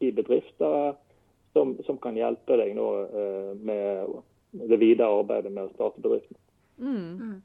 i 0.00 0.12
bedrifter 0.12 0.96
som, 1.52 1.76
som, 1.86 1.98
kan 1.98 2.16
hjelpe 2.16 2.56
deg 2.60 2.74
nå 2.76 2.88
eh, 3.06 3.52
med 3.58 4.18
det 4.68 4.78
videre 4.80 5.20
arbeidet 5.20 5.52
med 5.52 5.68
å 5.68 5.74
starte 5.74 6.02
bedriften. 6.04 6.38
Mm. 6.78 7.40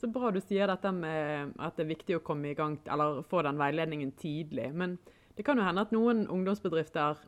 Så 0.00 0.08
bra 0.08 0.30
du 0.32 0.40
sier 0.40 0.68
dette 0.70 0.92
med 0.96 1.54
at 1.60 1.76
det 1.76 1.84
er 1.84 1.90
viktig 1.92 2.16
å 2.16 2.24
komme 2.24 2.50
i 2.50 2.56
gang, 2.56 2.78
eller 2.88 3.22
få 3.28 3.42
den 3.44 3.60
veiledningen 3.60 4.12
tidlig. 4.16 4.70
Men 4.72 4.96
det 5.36 5.44
kan 5.44 5.60
jo 5.60 5.66
hende 5.66 5.84
at 5.84 5.92
noen 5.92 6.26
ungdomsbedrifter 6.28 7.20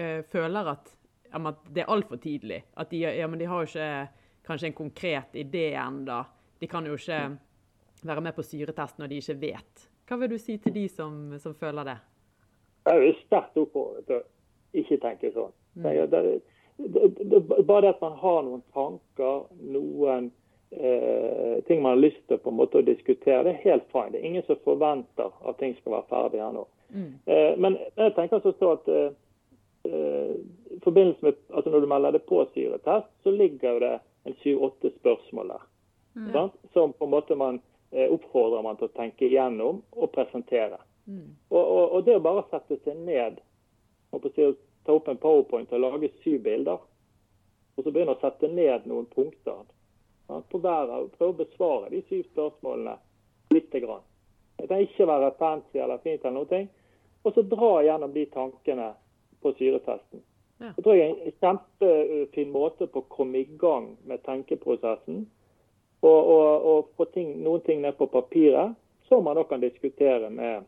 eh, 0.00 0.22
føler 0.32 0.70
at, 0.72 0.92
at, 1.36 1.66
det 1.68 1.84
er 1.84 1.92
altfor 1.92 2.20
tidlig. 2.22 2.62
At 2.80 2.92
de, 2.92 3.02
ja, 3.04 3.28
de, 3.28 3.48
har 3.50 3.64
jo 3.64 3.68
ikke 3.68 3.90
kanskje 4.48 4.70
en 4.70 4.78
konkret 4.78 5.36
idé 5.40 5.70
ennå. 5.80 6.22
De 6.60 6.68
kan 6.70 6.86
jo 6.88 6.96
ikke 6.96 7.20
være 8.04 8.24
med 8.24 8.36
på 8.36 8.44
syretest 8.44 9.00
når 9.00 9.12
de 9.12 9.20
ikke 9.20 9.40
vet. 9.40 9.86
Hva 10.08 10.20
vil 10.20 10.34
du 10.34 10.38
si 10.40 10.58
til 10.60 10.74
de 10.74 10.88
som, 10.92 11.36
som 11.40 11.56
føler 11.56 11.92
det? 11.92 11.98
Jeg 12.84 13.08
er 13.08 13.20
sterkt 13.22 13.56
oppfordret 13.56 14.28
ikke 14.80 15.00
tenke 15.02 15.32
sånn. 15.34 15.52
Mm. 15.78 15.88
Det, 16.10 16.22
det, 16.78 17.10
det, 17.30 17.42
bare 17.68 17.92
at 17.94 18.00
man 18.02 18.16
har 18.20 18.40
noen 18.46 18.62
tanker, 18.74 19.44
noen 19.74 20.30
eh, 20.70 21.58
ting 21.68 21.82
man 21.82 21.96
har 21.96 22.02
lyst 22.02 22.22
til 22.28 22.40
på 22.42 22.52
en 22.52 22.58
måte 22.58 22.80
å 22.80 22.86
diskutere, 22.86 23.42
det 23.46 23.56
er 23.56 23.66
helt 23.66 23.90
fine. 23.94 24.12
Det 24.14 24.22
er 24.22 24.30
ingen 24.30 24.46
som 24.48 24.62
forventer 24.66 25.34
at 25.44 25.60
ting 25.60 25.76
skal 25.80 25.98
være 25.98 26.10
ferdig 26.10 26.42
her 26.42 26.56
nå. 26.56 26.64
Mm. 26.94 27.12
Eh, 27.26 27.52
men 27.58 27.78
jeg 27.98 28.16
tenker 28.18 28.42
så 28.42 28.54
så 28.58 28.74
at 28.76 28.90
eh, 28.90 29.12
Eh, 29.84 30.36
i 30.70 30.80
forbindelse 30.82 31.18
med, 31.22 31.34
altså 31.48 31.70
Når 31.70 31.80
du 31.80 31.86
melder 31.86 32.10
deg 32.16 32.24
på 32.26 32.40
syretest, 32.54 33.08
så 33.22 33.30
ligger 33.30 33.80
det 33.80 33.98
en 34.24 34.36
syv-åtte 34.40 34.90
spørsmål 34.98 35.48
der. 35.48 35.64
Mm. 36.14 36.50
Som 36.72 36.92
på 36.92 37.04
en 37.04 37.10
måte 37.10 37.34
man 37.34 37.60
eh, 37.90 38.08
oppfordrer 38.12 38.62
man 38.62 38.78
til 38.80 38.88
å 38.88 38.96
tenke 38.96 39.26
igjennom 39.28 39.82
og 39.92 40.12
presentere. 40.14 40.78
Mm. 41.04 41.36
Og, 41.50 41.60
og, 41.60 41.84
og, 41.90 42.04
det 42.06 42.16
å 42.16 42.24
bare 42.24 42.46
sette 42.50 42.78
seg 42.84 42.96
ned 43.04 43.42
og 44.14 44.26
ta 44.84 44.92
opp 44.92 45.08
en 45.08 45.20
powerpoint 45.20 45.72
og 45.72 45.80
lage 45.80 46.10
syv 46.22 46.42
bilder, 46.44 46.82
og 47.74 47.84
så 47.84 47.90
begynne 47.90 48.14
å 48.14 48.20
sette 48.22 48.48
ned 48.48 48.86
noen 48.86 49.06
punkter 49.10 49.64
ja, 50.28 50.40
på 50.40 50.60
hver 50.62 50.92
og 50.94 51.14
prøve 51.18 51.32
å 51.32 51.40
besvare 51.42 51.90
de 51.92 52.02
syv 52.08 52.26
spørsmålene 52.30 52.96
lite 53.54 53.80
grann. 53.82 54.04
Det 54.56 54.68
kan 54.70 54.84
ikke 54.84 55.08
være 55.10 55.32
fancy 55.38 55.80
eller 55.82 56.02
fint, 56.04 56.24
eller 56.24 56.44
noe, 56.44 56.60
og 57.24 57.34
så 57.34 57.42
dra 57.48 57.72
gjennom 57.82 58.12
de 58.14 58.26
tankene 58.30 58.92
på 59.42 59.52
syretesten. 59.58 60.22
Ja. 60.58 60.70
Det 60.76 60.84
tror 60.84 60.96
jeg 60.96 61.10
er 61.10 61.14
en 61.14 61.38
kjempefin 61.40 62.52
måte 62.54 62.86
på 62.86 63.02
å 63.02 63.10
komme 63.10 63.42
i 63.42 63.48
gang 63.60 63.94
med 64.08 64.22
tenkeprosessen. 64.24 65.24
Og, 66.04 66.20
og, 66.20 66.66
og 66.68 66.88
få 66.98 67.06
ting, 67.14 67.30
noen 67.42 67.62
ting 67.64 67.80
ned 67.80 67.96
på 67.96 68.10
papiret 68.12 68.76
som 69.08 69.24
man 69.24 69.38
da 69.38 69.44
kan 69.48 69.62
diskutere 69.62 70.28
med, 70.30 70.64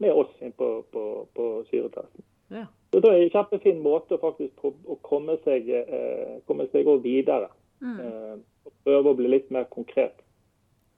med 0.00 0.12
oss 0.12 0.32
på, 0.56 0.68
på, 0.92 1.02
på 1.36 1.48
syretesten. 1.70 2.24
Ja. 2.52 2.66
Så 2.92 3.00
det 3.00 3.10
er 3.10 3.22
en 3.22 3.32
kjempefin 3.32 3.78
måte 3.80 4.18
faktisk 4.20 4.64
å 4.68 4.98
komme 5.04 5.38
seg, 5.46 5.68
eh, 5.72 6.40
komme 6.46 6.68
seg 6.72 6.88
videre. 7.04 7.48
Mm. 7.80 8.00
Eh, 8.00 8.34
og 8.68 8.74
prøve 8.84 9.12
å 9.12 9.18
bli 9.18 9.30
litt 9.32 9.48
mer 9.50 9.64
konkret 9.72 10.20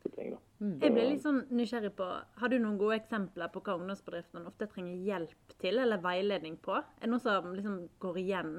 på 0.02 0.10
ting. 0.16 0.34
da. 0.34 0.40
Jeg 0.82 0.94
ble 0.94 1.04
litt 1.08 1.24
sånn 1.24 1.42
nysgjerrig 1.50 1.92
på, 1.98 2.06
Har 2.40 2.48
du 2.48 2.58
noen 2.58 2.78
gode 2.78 2.98
eksempler 3.00 3.50
på 3.52 3.60
hva 3.60 3.76
ungdomsbedriftene 3.78 4.46
ofte 4.46 4.68
trenger 4.70 5.02
hjelp 5.06 5.56
til, 5.58 5.78
eller 5.78 6.02
veiledning 6.02 6.56
på? 6.56 6.78
Er 6.78 7.06
det 7.06 7.10
noe 7.10 7.20
som 7.20 7.54
liksom 7.54 7.88
går 8.00 8.18
igjen? 8.22 8.54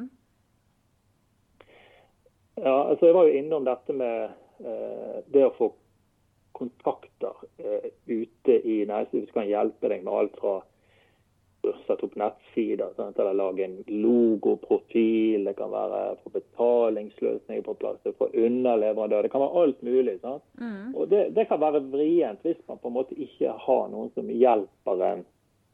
Ja, 2.58 2.90
altså 2.90 3.08
Jeg 3.08 3.16
var 3.16 3.28
jo 3.28 3.40
innom 3.40 3.66
dette 3.66 3.94
med 3.94 4.32
eh, 4.60 5.18
det 5.34 5.46
å 5.48 5.56
få 5.58 5.74
kontakter 6.56 7.36
eh, 7.60 7.92
ute 8.08 8.60
i 8.64 8.86
næringslivet 8.88 9.32
som 9.32 9.42
kan 9.42 9.50
hjelpe 9.50 9.92
deg 9.92 10.06
med 10.06 10.14
alt 10.14 10.38
fra 10.40 10.54
sette 11.86 12.08
opp 12.08 12.16
nettsider, 12.20 12.92
sant? 12.96 13.20
eller 13.20 13.38
lage 13.38 13.66
en 13.66 13.78
logoprofil, 13.88 15.44
det 15.48 15.54
kan 15.58 15.72
være 15.74 16.02
få 16.24 16.34
betalingsløsninger 16.36 17.64
på 17.66 17.78
plass, 17.82 18.02
for 18.04 18.18
få 18.20 18.30
underleverandør, 18.48 19.26
det 19.26 19.32
kan 19.34 19.44
være 19.46 19.64
alt 19.64 19.86
mulig. 19.86 20.18
Mm. 20.24 20.96
Og 20.96 21.08
det, 21.10 21.30
det 21.36 21.48
kan 21.50 21.62
være 21.62 21.84
vrient 21.94 22.44
hvis 22.46 22.62
man 22.68 22.82
på 22.82 22.92
en 22.92 22.98
måte 23.00 23.18
ikke 23.18 23.56
har 23.68 23.88
noen 23.94 24.12
som 24.16 24.30
hjelper 24.32 25.08
en 25.10 25.26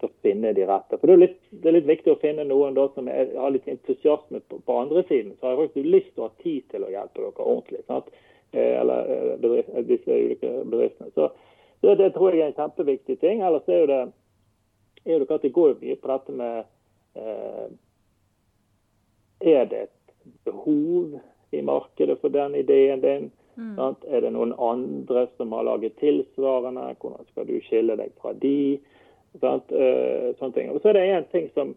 til 0.01 0.09
å 0.09 0.17
finne 0.25 0.53
de 0.57 0.65
rette. 0.65 0.97
For 0.97 1.07
Det 1.07 1.13
er 1.13 1.23
litt, 1.23 1.39
det 1.51 1.69
er 1.69 1.77
litt 1.77 1.89
viktig 1.89 2.15
å 2.15 2.19
finne 2.21 2.45
noen 2.49 2.75
da 2.77 2.87
som 2.95 3.07
er, 3.11 3.31
har 3.37 3.53
litt 3.53 3.69
entusiasme 3.69 4.41
på, 4.49 4.59
på 4.65 4.77
andre 4.81 5.05
siden. 5.09 5.35
Så 5.37 5.47
har 5.47 5.55
jeg 5.55 5.67
faktisk 5.67 5.93
lyst 5.93 6.11
til 6.15 6.23
å 6.23 6.29
ha 6.29 6.43
tid 6.43 6.67
til 6.73 6.85
å 6.87 6.91
hjelpe 6.91 7.21
dere 7.21 7.45
ordentlig. 7.45 7.83
sant? 7.87 8.09
Eh, 8.51 8.73
Eller 8.81 9.13
eh, 9.13 9.27
bedrift, 9.43 9.75
disse 9.87 10.17
ulike 10.17 10.55
bedriftene. 10.63 11.13
Så 11.15 11.29
det, 11.81 11.95
det 12.01 12.09
tror 12.15 12.33
jeg 12.33 12.45
er 12.45 12.51
en 12.51 12.57
kjempeviktig 12.57 13.19
ting. 13.21 13.45
Ellers 13.45 13.69
er 13.69 13.83
jo 13.83 13.91
det 13.91 14.01
er 15.05 15.17
jo 15.17 15.27
at 15.29 15.41
det 15.41 15.53
går 15.53 15.77
mye 15.81 15.97
på 15.97 16.11
dette 16.11 16.35
med 16.37 16.63
eh, 17.17 17.67
Er 19.41 19.65
det 19.65 19.83
et 19.87 20.25
behov 20.45 21.19
i 21.51 21.61
markedet 21.61 22.19
for 22.21 22.29
den 22.29 22.55
ideen 22.55 23.01
din? 23.01 23.31
Mm. 23.55 23.75
Sant? 23.75 24.05
Er 24.07 24.21
det 24.21 24.31
noen 24.33 24.53
andre 24.53 25.27
som 25.37 25.51
har 25.51 25.65
laget 25.67 25.97
tilsvarende? 25.99 26.93
Hvordan 27.01 27.25
skal 27.31 27.47
du 27.47 27.57
skille 27.65 27.97
deg 27.97 28.13
fra 28.21 28.33
de? 28.33 28.79
Sant? 29.41 29.71
Eh, 29.71 30.31
sånne 30.37 30.55
ting. 30.55 30.69
Og 30.71 30.81
så 30.81 30.91
er 30.91 30.99
det 30.99 31.07
én 31.09 31.27
ting 31.31 31.49
som, 31.55 31.73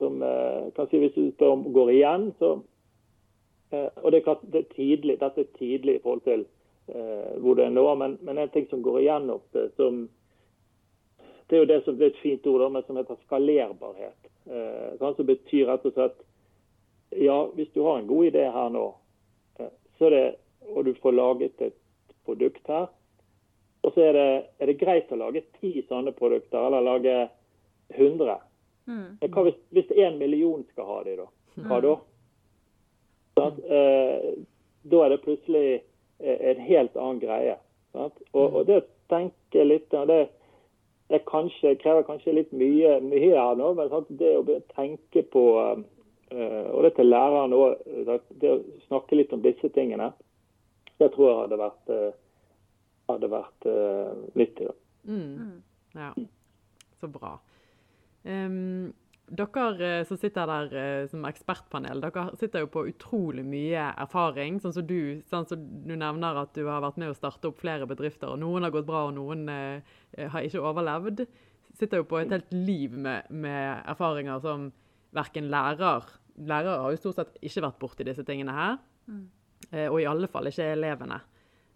som 0.00 0.22
eh, 0.22 0.72
kanskje 0.76 1.04
hvis 1.04 1.14
du 1.18 1.30
spør 1.34 1.58
om 1.58 1.68
går 1.74 1.92
igjen, 1.98 2.32
så 2.38 2.56
eh, 3.72 3.88
Og 4.02 4.10
det 4.10 4.18
er 4.18 4.26
klart 4.30 4.48
det 4.52 4.64
er 4.64 4.74
tidlig, 4.74 5.20
dette 5.20 5.44
er 5.44 5.54
tidlig 5.58 5.98
i 5.98 6.02
forhold 6.02 6.24
til 6.26 6.46
eh, 6.88 7.38
hvor 7.38 7.54
det 7.54 7.68
er 7.68 7.76
nå, 7.76 7.86
men, 7.94 8.18
men 8.22 8.38
en 8.38 8.52
ting 8.54 8.68
som 8.70 8.82
går 8.82 9.00
igjen 9.04 9.30
ofte, 9.30 9.68
som 9.76 10.06
det 11.52 11.58
er 11.58 11.60
jo 11.60 11.68
det 11.68 11.80
som 11.84 11.98
er 12.00 12.08
et 12.08 12.20
fint 12.22 12.46
ord 12.48 12.64
men 12.72 12.84
som 12.86 12.96
heter 12.96 13.18
skalerbarhet. 13.26 14.30
Eh, 14.48 14.94
sant? 14.98 15.18
som 15.18 15.28
betyr 15.28 15.66
rett 15.68 15.84
og 15.84 15.92
slett 15.92 16.22
ja, 17.20 17.36
hvis 17.52 17.68
du 17.74 17.82
har 17.84 17.98
en 17.98 18.08
god 18.08 18.30
idé 18.30 18.46
her 18.54 18.70
nå, 18.72 18.86
eh, 19.60 19.68
så 19.98 20.08
er 20.08 20.16
det, 20.16 20.24
og 20.72 20.86
du 20.88 20.94
får 21.02 21.12
laget 21.12 21.60
et 21.60 21.76
produkt 22.24 22.72
her, 22.72 22.88
og 23.82 23.92
så 23.92 24.06
er 24.06 24.16
det, 24.16 24.30
er 24.62 24.70
det 24.70 24.78
greit 24.80 25.12
å 25.12 25.18
lage 25.20 25.44
ti 25.60 25.74
sånne 25.90 26.14
produkter, 26.16 26.56
eller 26.70 26.86
lage 26.86 27.16
100. 27.98 28.38
Mm. 28.88 29.20
Hva 29.28 29.44
hvis, 29.44 29.60
hvis 29.76 29.92
en 30.06 30.16
million 30.22 30.64
skal 30.70 30.88
ha 30.88 30.98
de, 31.04 31.18
da? 31.20 31.28
Hva 31.68 31.82
da? 31.84 31.94
Sånn, 33.36 33.60
Eh, 33.68 34.30
da 34.82 35.04
er 35.04 35.12
det 35.12 35.22
plutselig 35.24 35.66
eh, 36.18 36.38
en 36.52 36.60
helt 36.64 36.96
annen 36.96 37.20
greie. 37.22 37.56
Sant? 37.92 38.16
Og, 38.32 38.56
og 38.60 38.66
det 38.68 38.80
å 38.80 38.86
tenke 39.12 39.64
litt 39.64 39.90
det, 39.90 40.22
det 41.12 41.24
kanskje, 41.28 41.74
krever 41.82 42.06
kanskje 42.08 42.32
litt 42.32 42.52
mye, 42.56 42.96
mye 43.04 43.34
her 43.36 43.58
nå, 43.60 43.72
men 43.76 43.90
sant? 43.92 44.08
det 44.16 44.30
å 44.38 44.60
tenke 44.72 45.24
på 45.32 45.42
eh, 45.60 46.68
Og 46.72 46.86
det 46.86 46.94
til 46.96 47.10
læreren 47.12 47.52
òg, 47.52 47.82
det 48.40 48.52
å 48.54 48.60
snakke 48.86 49.18
litt 49.18 49.34
om 49.36 49.42
disse 49.44 49.68
tingene, 49.74 50.08
det 50.96 51.10
tror 51.12 51.28
jeg 51.28 51.40
hadde 51.42 51.58
vært, 51.60 51.92
eh, 51.92 52.14
hadde 53.12 53.30
vært 53.34 53.68
eh, 53.68 54.14
nyttig. 54.40 54.70
da. 54.70 54.76
Mm. 55.12 55.60
Ja, 55.98 56.08
så 57.00 57.10
bra. 57.12 57.34
Em, 58.24 58.94
dere 59.30 59.88
eh, 60.00 60.04
som 60.08 60.18
sitter 60.20 60.48
der 60.50 60.74
eh, 60.76 61.06
som 61.10 61.24
ekspertpanel, 61.28 62.02
dere 62.02 62.26
sitter 62.40 62.64
jo 62.64 62.70
på 62.72 62.84
utrolig 62.90 63.44
mye 63.46 63.88
erfaring. 64.04 64.60
Sånn 64.62 64.74
som 64.76 64.86
du, 64.86 65.22
sånn 65.30 65.48
som 65.48 65.62
du 65.86 65.94
nevner 65.96 66.42
at 66.42 66.54
du 66.56 66.66
har 66.68 66.82
vært 66.84 67.00
med 67.00 67.12
å 67.12 67.16
starte 67.16 67.50
opp 67.50 67.60
flere 67.62 67.88
bedrifter, 67.88 68.32
og 68.32 68.42
noen 68.42 68.66
har 68.66 68.74
gått 68.74 68.88
bra, 68.88 69.06
og 69.08 69.16
noen 69.18 69.46
eh, 69.52 69.98
har 70.32 70.46
ikke 70.46 70.62
overlevd. 70.62 71.26
Sitter 71.78 72.02
jo 72.02 72.08
på 72.08 72.20
et 72.20 72.32
helt 72.32 72.52
liv 72.52 72.96
med, 72.98 73.30
med 73.32 73.84
erfaringer 73.88 74.42
som 74.44 74.70
verken 75.16 75.50
lærer 75.52 76.18
Lærere 76.42 76.80
har 76.80 76.94
jo 76.94 76.96
stort 76.96 77.18
sett 77.18 77.34
ikke 77.44 77.60
vært 77.60 77.76
borti 77.76 78.04
disse 78.08 78.22
tingene 78.24 78.54
her. 78.56 78.78
Mm. 79.04 79.26
og 79.92 79.98
i 80.00 80.06
alle 80.08 80.28
fall 80.32 80.48
ikke 80.48 80.64
elevene. 80.72 81.18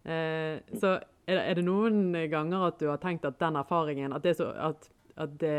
Eh, 0.06 0.62
så 0.78 0.92
er 1.26 1.34
det, 1.34 1.42
er 1.42 1.58
det 1.58 1.64
noen 1.66 2.14
ganger 2.30 2.68
at 2.68 2.78
du 2.78 2.86
har 2.86 3.00
tenkt 3.02 3.24
at 3.26 3.40
den 3.40 3.58
erfaringen 3.58 4.14
At, 4.14 4.22
det 4.22 4.36
så, 4.38 4.52
at, 4.54 4.86
at, 5.18 5.32
det, 5.40 5.56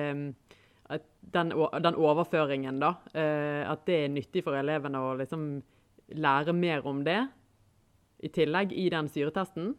den, 1.33 1.51
den 1.83 1.95
overføringen, 1.99 2.79
da, 2.79 2.93
eh, 3.13 3.63
at 3.69 3.85
det 3.85 3.97
er 4.05 4.13
nyttig 4.13 4.43
for 4.45 4.55
elevene 4.55 5.01
å 5.03 5.15
liksom 5.19 5.49
lære 6.15 6.53
mer 6.55 6.85
om 6.87 7.03
det 7.03 7.19
i 8.23 8.29
tillegg 8.33 8.71
i 8.71 8.87
den 8.89 9.09
syretesten? 9.11 9.73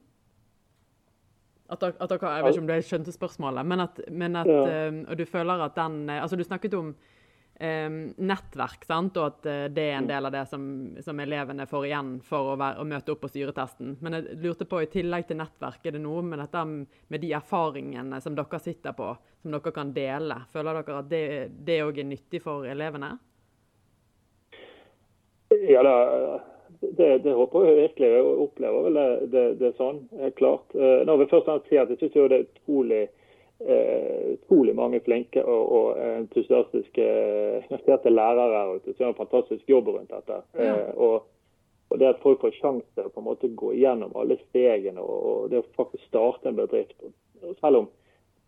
At 1.71 1.83
at 1.83 2.09
dere, 2.09 2.31
jeg 2.37 2.45
vet 2.45 2.55
ikke 2.55 2.61
om 2.63 2.69
du 2.69 2.75
skjønte 2.83 3.13
spørsmålet, 3.13 3.67
men 3.67 3.81
at, 3.85 4.01
men 4.11 4.37
at 4.37 4.47
Ja. 4.47 4.65
eh, 4.89 5.05
Og 5.09 5.17
du 5.19 5.25
føler 5.25 5.65
at 5.65 5.75
den 5.77 6.09
eh, 6.09 6.23
Altså, 6.23 6.37
du 6.37 6.45
snakket 6.45 6.75
om 6.75 6.95
nettverk, 7.59 8.85
sant? 8.87 9.17
og 9.19 9.33
at 9.33 9.47
eh, 9.51 9.65
det 9.75 9.87
er 9.91 9.97
en 9.99 10.09
del 10.11 10.29
av 10.29 10.35
det 10.35 10.45
som, 10.51 10.63
som 11.03 11.21
elevene 11.21 11.67
får 11.67 11.87
igjen 11.89 12.13
for 12.27 12.53
å, 12.53 12.59
være, 12.61 12.79
å 12.83 12.87
møte 12.87 13.15
opp 13.15 13.25
på 13.25 13.33
syretesten. 13.35 13.97
Men 14.05 14.19
jeg 14.19 14.39
lurte 14.45 14.69
på, 14.69 14.83
i 14.83 14.91
tillegg 14.93 15.27
til 15.29 15.41
nettverk, 15.41 15.81
er 15.83 15.97
det 15.97 16.03
noe 16.05 16.23
med 16.23 16.43
dette 16.45 16.65
med 16.69 17.25
de 17.25 17.33
erfaringene 17.39 18.21
som 18.23 18.37
dere 18.39 18.63
sitter 18.63 18.95
på, 18.99 19.11
som 19.43 19.57
dere 19.57 19.75
kan 19.75 19.95
dele? 19.97 20.43
Føler 20.53 20.79
dere 20.83 21.01
at 21.03 21.11
det 21.67 21.81
òg 21.83 21.99
er 21.99 22.09
nyttig 22.13 22.43
for 22.45 22.69
elevene? 22.69 23.17
Ja, 25.49 25.83
det, 25.83 26.41
det, 26.81 27.19
det 27.25 27.33
håper 27.33 27.65
jeg 27.65 27.77
virkelig. 27.77 28.09
Jeg 28.09 28.25
opplever 28.25 28.87
vel 28.87 28.99
det, 29.33 29.45
det, 29.61 29.73
sånn, 29.79 30.03
helt 30.21 30.37
klart. 30.39 30.75
Eh, 30.77 31.01
Når 31.09 31.23
vi 31.23 31.31
først 31.33 31.49
sier 31.69 31.83
at 31.83 31.95
jeg 31.95 32.03
synes 32.03 32.19
jo 32.19 32.29
det 32.29 32.39
er 32.39 32.47
utrolig, 32.47 33.01
utrolig 33.59 34.75
mange 34.79 35.01
flinke 35.03 35.43
og, 35.43 35.73
og 35.75 35.99
entusiastiske 35.99 37.03
eh, 37.03 37.65
engasjerte 37.65 38.13
lærere 38.13 38.55
her 38.55 38.77
ute 38.77 38.93
som 38.93 39.03
gjør 39.03 39.15
en 39.15 39.19
fantastisk 39.19 39.71
jobb 39.71 39.91
rundt 39.95 40.15
dette. 40.15 40.41
Ja. 40.55 40.75
Eh, 40.77 40.93
og, 40.95 41.27
og 41.89 41.99
det 41.99 42.13
at 42.13 42.23
folk 42.23 42.43
får 42.45 42.55
sjanse 42.61 42.87
til 42.95 43.09
å 43.09 43.13
på 43.13 43.23
en 43.23 43.29
måte 43.31 43.51
gå 43.59 43.73
igjennom 43.75 44.15
alle 44.21 44.39
stegene 44.49 45.03
og, 45.03 45.19
og 45.31 45.49
det 45.51 45.63
å 45.63 45.71
faktisk 45.79 46.05
starte 46.07 46.51
en 46.51 46.61
bedrift. 46.61 46.95
Selv 47.59 47.83
om 47.83 47.89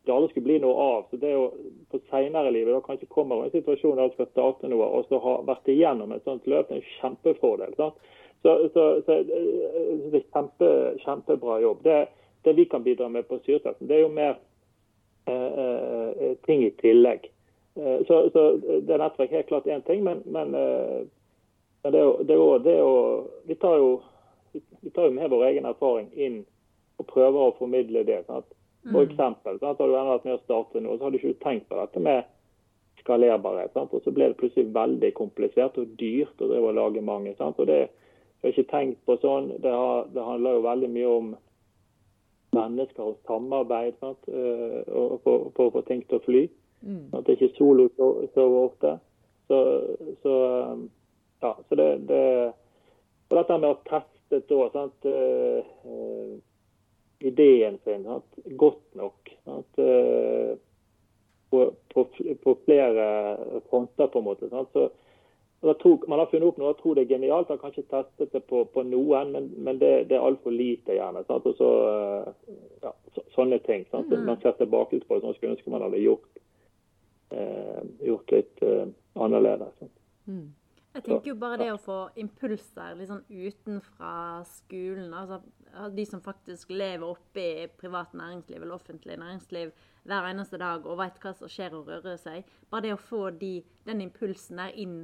det 0.07 0.14
aldri 0.14 0.31
skulle 0.31 0.47
bli 0.47 0.61
noe 0.62 0.85
av, 0.85 1.02
så 1.11 1.19
det 1.21 1.29
er 1.29 1.37
jo 1.37 1.49
på 1.93 2.00
senere 2.09 2.49
i 2.49 2.55
livet 2.55 2.73
da 2.73 2.81
kanskje 2.85 3.11
kommer 3.12 3.43
en 3.45 3.52
situasjon 3.52 3.99
der 3.99 4.09
du 4.09 4.17
skal 4.17 4.31
starte 4.31 4.71
noe, 4.71 4.87
og 4.87 5.11
så 5.11 5.21
ha 5.21 5.35
vært 5.49 5.69
igjennom 5.69 6.14
et 6.14 6.25
sånt 6.25 6.47
løp, 6.49 6.71
det 6.71 6.79
er 6.79 6.81
en 6.81 6.95
kjempefordel. 7.00 7.75
sant? 7.76 7.99
Så, 8.43 8.55
så, 8.73 8.85
så 9.05 9.19
eh, 9.21 9.99
det 10.12 10.23
er 10.23 10.29
kjempe, 10.33 10.71
kjempebra 11.05 11.59
jobb. 11.61 11.83
Det, 11.85 11.99
det 12.49 12.55
vi 12.57 12.64
kan 12.64 12.87
bidra 12.87 13.11
med 13.12 13.29
på 13.29 13.38
syretesten, 13.45 13.88
det 13.90 13.99
er 13.99 14.07
jo 14.07 14.14
mer 14.17 14.33
eh, 14.33 14.38
eh, 14.38 14.50
ting 16.46 16.64
i 16.64 16.70
tillegg. 16.80 17.28
Eh, 17.74 18.06
så, 18.06 18.30
så 18.30 18.56
det 18.56 18.94
er 18.94 19.02
nettverk 19.02 19.30
helt 19.30 19.48
klart 19.48 19.66
én 19.66 19.82
ting, 19.86 20.04
men, 20.04 20.22
men, 20.26 20.54
eh, 20.54 21.02
men 21.82 21.92
det, 21.92 22.00
er 22.00 22.04
jo, 22.04 22.16
det, 22.22 22.34
er 22.34 22.40
jo, 22.40 22.58
det 22.58 22.72
er 22.72 22.80
jo 22.80 22.96
vi, 23.46 23.54
tar 23.54 23.76
jo, 23.78 23.90
vi 24.80 24.90
tar 24.90 25.08
jo 25.08 25.14
med 25.16 25.30
vår 25.30 25.46
egen 25.52 25.68
erfaring 25.70 26.10
inn 26.14 26.42
og 27.00 27.06
prøver 27.08 27.46
å 27.46 27.54
formidle 27.58 28.04
det. 28.04 28.24
sant? 28.26 28.48
For 28.90 29.04
eksempel, 29.04 29.60
sant? 29.60 29.78
Har 29.78 29.88
du 29.88 29.94
ennå 29.94 30.16
vært 30.16 30.26
med 30.28 30.38
å 30.38 30.42
starte 30.42 30.82
noe, 30.82 30.98
så 30.98 31.06
har 31.06 31.14
du 31.14 31.20
ikke 31.20 31.38
tenkt 31.44 31.68
på 31.70 31.78
dette 31.78 32.02
med 32.02 32.28
skalerbarhet. 33.00 33.72
Sant? 33.76 33.94
Og 33.96 34.04
så 34.04 34.12
ble 34.12 34.28
det 34.32 34.38
plutselig 34.40 34.74
veldig 34.74 35.12
komplisert 35.16 35.78
og 35.80 35.94
dyrt 36.00 36.42
å 36.42 36.50
drive 36.50 36.72
og 36.72 36.76
lage 36.76 37.04
mange. 37.04 37.36
Sant? 37.38 37.60
Og 37.60 37.70
det 37.70 37.86
jeg 38.40 38.48
har 38.48 38.54
ikke 38.54 38.70
tenkt 38.72 39.00
på 39.04 39.18
sånn. 39.20 39.50
Det, 39.60 39.68
har, 39.68 40.06
det 40.14 40.22
handler 40.24 40.54
jo 40.56 40.60
veldig 40.64 40.88
mye 40.94 41.08
om 41.12 41.26
mennesker 42.57 43.12
og 43.12 43.19
samarbeid 43.28 43.99
sant? 44.00 44.28
Eh, 44.28 44.80
for, 45.25 45.50
å 45.54 45.71
få 45.76 45.83
ting 45.88 46.02
til 46.09 46.19
å 46.19 46.25
fly. 46.25 46.45
Mm. 46.80 47.02
At 47.12 47.26
det 47.26 47.37
ikke 47.37 47.50
er 47.50 47.59
solo 47.59 47.88
så, 47.97 48.09
så 48.35 48.47
ofte. 48.62 48.95
Så, 49.50 49.59
så 50.23 50.35
um, 50.71 50.87
ja, 51.42 51.54
så 51.69 51.78
det, 51.78 51.88
det 52.09 52.25
Og 53.30 53.37
dette 53.38 53.59
med 53.59 53.71
å 53.73 53.80
teste 53.87 54.40
da, 54.47 54.64
sant? 54.75 55.07
eh, 55.07 55.66
eh, 55.87 56.33
ideen 57.30 57.78
sin 57.85 58.07
sant? 58.07 58.40
godt 58.59 58.83
nok. 58.99 59.30
Sant? 59.45 59.78
Uh, 59.78 60.57
på, 61.50 61.64
på, 61.95 62.04
på 62.42 62.57
flere 62.64 63.07
fronter, 63.71 64.07
på 64.07 64.23
en 64.23 64.26
måte. 64.26 64.50
Sant? 64.50 64.71
Så, 64.75 64.88
tror, 65.61 66.05
man 66.09 66.19
har 66.19 66.29
funnet 66.31 66.49
opp 66.49 66.59
noe, 66.61 66.71
jeg 66.73 66.79
tror 66.81 66.95
det 66.97 67.02
er 67.05 67.11
genialt. 67.14 67.50
Har 67.52 67.59
kanskje 67.61 67.85
testet 67.90 68.33
det 68.33 68.40
på, 68.49 68.62
på 68.73 68.85
noen, 68.88 69.33
men, 69.35 69.50
men 69.61 69.81
det, 69.83 69.90
det, 70.09 70.17
er 70.17 70.25
altfor 70.25 70.55
lite, 70.55 70.97
gjerne. 70.97 71.25
Sant? 71.29 71.49
Og 71.50 71.59
så, 71.59 71.73
ja, 72.85 72.95
så, 73.14 73.25
sånne 73.35 73.59
ting. 73.67 73.85
Sant? 73.90 74.09
Mm. 74.09 74.25
Man 74.31 74.40
ser 74.40 74.57
tilbake 74.57 75.02
på 75.05 75.19
det, 75.19 75.26
sånn 75.26 75.37
skulle 75.37 75.59
ønske 75.59 75.75
man 75.75 75.85
hadde 75.85 76.00
gjort, 76.00 76.40
eh, 77.37 77.83
gjort 78.09 78.33
litt 78.33 78.64
eh, 78.64 78.88
annerledes. 79.21 79.85
Mm. 80.31 80.49
Jeg 80.90 81.05
tenker 81.07 81.31
jo 81.31 81.37
bare 81.38 81.61
det 81.61 81.69
å 81.71 81.79
få 81.79 81.99
impulser 82.19 82.97
litt 82.99 83.12
sånn 83.12 83.23
utenfra 83.29 84.40
skolen, 84.49 85.12
altså 85.14 85.38
de 85.95 86.07
som 86.09 86.23
faktisk 86.25 86.73
lever 86.75 87.07
oppe 87.07 87.45
i 87.45 87.69
privat 87.79 88.17
næringsliv 88.19 88.59
eller 88.59 88.75
offentlig 88.75 89.21
næringsliv 89.21 89.71
hver 90.09 90.26
eneste 90.33 90.59
dag 90.59 90.88
og 90.88 90.99
vet 90.99 91.21
hva 91.23 91.37
som 91.37 91.52
skjer 91.52 91.76
og 91.79 91.93
rører 91.93 92.19
seg, 92.19 92.49
bare 92.73 92.88
det 92.88 92.97
å 92.97 93.02
få 93.05 93.29
de, 93.38 93.61
den 93.87 94.02
impulsen 94.02 94.59
der 94.59 94.75
inn 94.75 94.99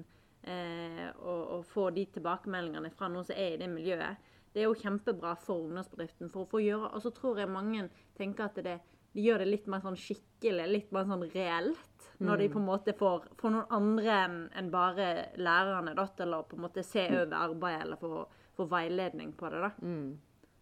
eh, 0.46 1.06
og, 1.18 1.42
og, 1.56 1.64
få 1.70 1.90
de 1.96 2.06
tilbakemeldingene 2.14 2.90
fra 2.94 3.10
noen 3.12 3.26
som 3.26 3.36
er 3.36 3.54
i 3.54 3.60
det 3.60 3.68
miljøet, 3.70 4.32
det 4.56 4.62
er 4.62 4.70
jo 4.70 4.78
kjempebra 4.80 5.34
for 5.36 5.66
ungdomsbedriften. 5.66 6.30
for 6.32 6.46
å 6.46 6.50
få 6.50 6.62
gjøre, 6.64 6.94
Og 6.94 7.02
så 7.02 7.10
tror 7.10 7.38
jeg 7.38 7.52
mange 7.52 7.88
tenker 8.16 8.44
at 8.44 8.54
det, 8.64 8.78
de 9.12 9.20
gjør 9.20 9.38
det 9.44 9.48
litt 9.50 9.66
mer 9.66 9.82
sånn 9.84 9.98
skikkelig, 10.00 10.68
litt 10.70 10.92
mer 10.92 11.04
sånn 11.04 11.26
reelt. 11.34 12.06
Når 12.18 12.36
de 12.40 12.46
mm. 12.48 12.52
på 12.52 12.58
en 12.58 12.66
måte 12.66 12.94
får, 12.96 13.26
får 13.36 13.52
noen 13.52 13.74
andre 13.76 14.16
enn 14.56 14.70
bare 14.72 15.08
lærerne 15.36 15.92
da, 15.96 16.06
til 16.16 16.32
å 16.32 16.42
på 16.48 16.56
en 16.56 16.64
måte 16.64 16.84
se 16.86 17.04
over 17.10 17.36
arbeidet 17.36 17.82
eller 17.84 18.00
få, 18.00 18.22
få 18.56 18.68
veiledning 18.70 19.34
på 19.36 19.50
det. 19.52 19.60
da. 19.66 19.70
Mm. 19.82 20.16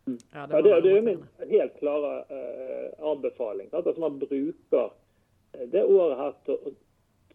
mm. 0.06 0.18
Ja, 0.32 0.46
det, 0.46 0.56
ja, 0.56 0.62
det, 0.62 0.74
det, 0.88 0.96
er 0.96 1.06
min 1.06 1.22
helt 1.52 1.78
klare 1.78 2.12
uh, 2.30 3.10
anbefaling. 3.12 3.70
at 3.70 3.86
altså 3.86 4.02
Man 4.02 4.18
bruker 4.18 4.90
eh, 5.54 5.68
det 5.70 5.84
året 5.84 6.18
her 6.18 6.34
til 6.48 6.74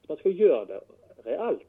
Man 0.09 0.17
skal 0.17 0.39
gjøre 0.43 0.65
det 0.73 0.83
reelt. 1.25 1.68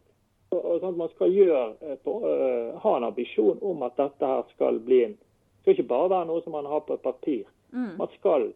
Og, 0.50 0.60
og 0.60 0.80
sånn, 0.82 0.98
Man 0.98 1.10
skal 1.14 1.34
gjøre, 1.34 1.64
uh, 1.82 1.96
på, 2.04 2.16
uh, 2.26 2.78
ha 2.82 2.96
en 2.96 3.08
ambisjon 3.10 3.58
om 3.62 3.82
at 3.86 3.96
dette 4.00 4.30
her 4.32 4.46
skal 4.54 4.80
bli 4.86 5.04
en 5.06 5.16
Det 5.20 5.62
skal 5.62 5.76
ikke 5.76 5.90
bare 5.90 6.10
være 6.10 6.26
noe 6.30 6.42
som 6.42 6.54
man 6.56 6.66
har 6.66 6.80
på 6.86 6.96
et 6.96 7.02
papir. 7.04 7.42
Mm. 7.70 7.90
Man 7.98 8.08
skal 8.14 8.46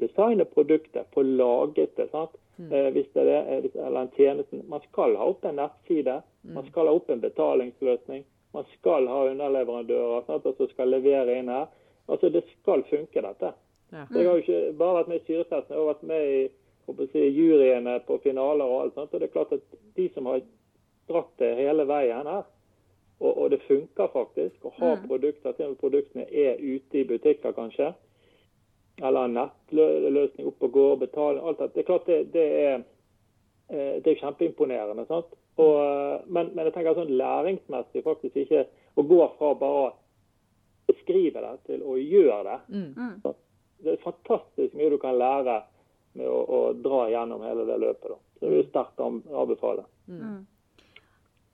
designe 0.00 0.46
produktet, 0.48 1.06
få 1.12 1.22
laget 1.22 1.96
det. 1.96 2.06
sant? 2.10 2.32
Mm. 2.56 2.72
Eh, 2.72 2.92
hvis 2.92 3.06
det 3.12 3.22
er 3.22 3.86
eller 3.86 4.00
en 4.00 4.10
tjeneste. 4.16 4.60
Man 4.68 4.80
skal 4.90 5.16
ha 5.16 5.24
opp 5.24 5.44
en 5.44 5.56
nettside, 5.56 6.20
mm. 6.42 6.54
man 6.54 6.66
skal 6.68 6.86
ha 6.86 6.94
opp 6.94 7.10
en 7.10 7.20
betalingsløsning. 7.20 8.24
Man 8.52 8.64
skal 8.78 9.08
ha 9.08 9.22
underleverandører 9.30 10.26
sant, 10.26 10.48
som 10.56 10.68
skal 10.68 10.92
levere 10.92 11.38
inn 11.38 11.48
her. 11.48 11.70
Altså, 12.08 12.28
Det 12.28 12.44
skal 12.60 12.82
funke, 12.90 13.22
dette. 13.22 13.52
Ja. 13.92 14.06
Jeg 14.14 14.26
har 14.28 14.36
jo 14.36 14.42
ikke 14.42 14.72
bare 14.78 14.98
vært 14.98 15.08
med 15.08 15.20
i 15.20 15.24
syretesten, 15.26 15.74
jeg 15.74 15.80
har 15.80 15.88
vært 15.94 16.02
med 16.02 16.28
i 16.28 16.42
si, 17.12 17.22
juryene 17.28 17.98
på 18.06 18.18
finaler 18.22 18.64
og 18.64 18.82
alt. 18.82 18.94
sånt. 18.94 19.14
Og 19.14 19.20
det 19.20 19.28
er 19.28 19.32
klart 19.32 19.52
at 19.52 19.78
De 19.96 20.08
som 20.14 20.26
har 20.26 20.42
dratt 21.08 21.32
det 21.38 21.54
hele 21.58 21.86
veien 21.88 22.26
her, 22.26 22.44
og, 23.22 23.38
og 23.38 23.50
det 23.50 23.60
funker 23.66 24.08
faktisk, 24.12 24.64
å 24.64 24.72
ha 24.78 24.94
mm. 24.96 25.04
produkter 25.10 25.54
til 25.58 25.76
produktene 25.78 26.26
er 26.26 26.58
ute 26.58 26.98
i 26.98 27.04
butikker 27.06 27.54
kanskje, 27.54 27.92
eller 29.02 29.30
nettløsning 29.30 30.48
opp 30.50 30.66
og 30.66 30.74
gå, 30.74 30.86
betaling, 31.04 31.44
alt 31.46 31.62
det. 31.62 31.70
Det 31.74 31.82
er 31.82 31.88
klart 31.88 32.10
det, 32.10 32.18
det 32.34 32.46
er, 32.62 32.82
eh, 33.70 33.94
det 34.02 34.12
er 34.12 34.20
kjempeimponerende. 34.20 35.06
sant? 35.08 35.32
Og, 35.60 35.74
eh, 35.78 36.26
men, 36.26 36.52
men, 36.54 36.66
jeg 36.66 36.74
tenker 36.76 36.98
sånn 36.98 37.14
læringsmessig 37.18 38.04
faktisk 38.06 38.42
ikke 38.44 38.66
å 38.98 39.06
gå 39.08 39.20
fra 39.38 39.52
bare 39.60 39.84
å 39.86 39.92
beskrive 40.90 41.44
det 41.44 41.54
til 41.70 41.84
å 41.86 41.96
gjøre 42.00 42.42
det. 42.48 42.58
Mm. 42.74 43.38
Det 43.82 43.94
er 43.94 44.04
fantastisk 44.04 44.74
mye 44.78 44.92
du 44.92 44.98
kan 45.02 45.18
lære 45.18 45.60
med 46.18 46.28
å, 46.28 46.38
å 46.42 46.60
dra 46.84 47.04
gjennom 47.10 47.44
hele 47.46 47.66
det 47.68 47.78
løpet. 47.82 48.08
Da. 48.12 48.18
Så 48.38 48.46
det 48.46 48.52
vil 48.56 48.68
sterkt 48.68 49.00
anbefale. 49.02 49.86
Mm. 50.08 50.18
mm. 50.18 50.40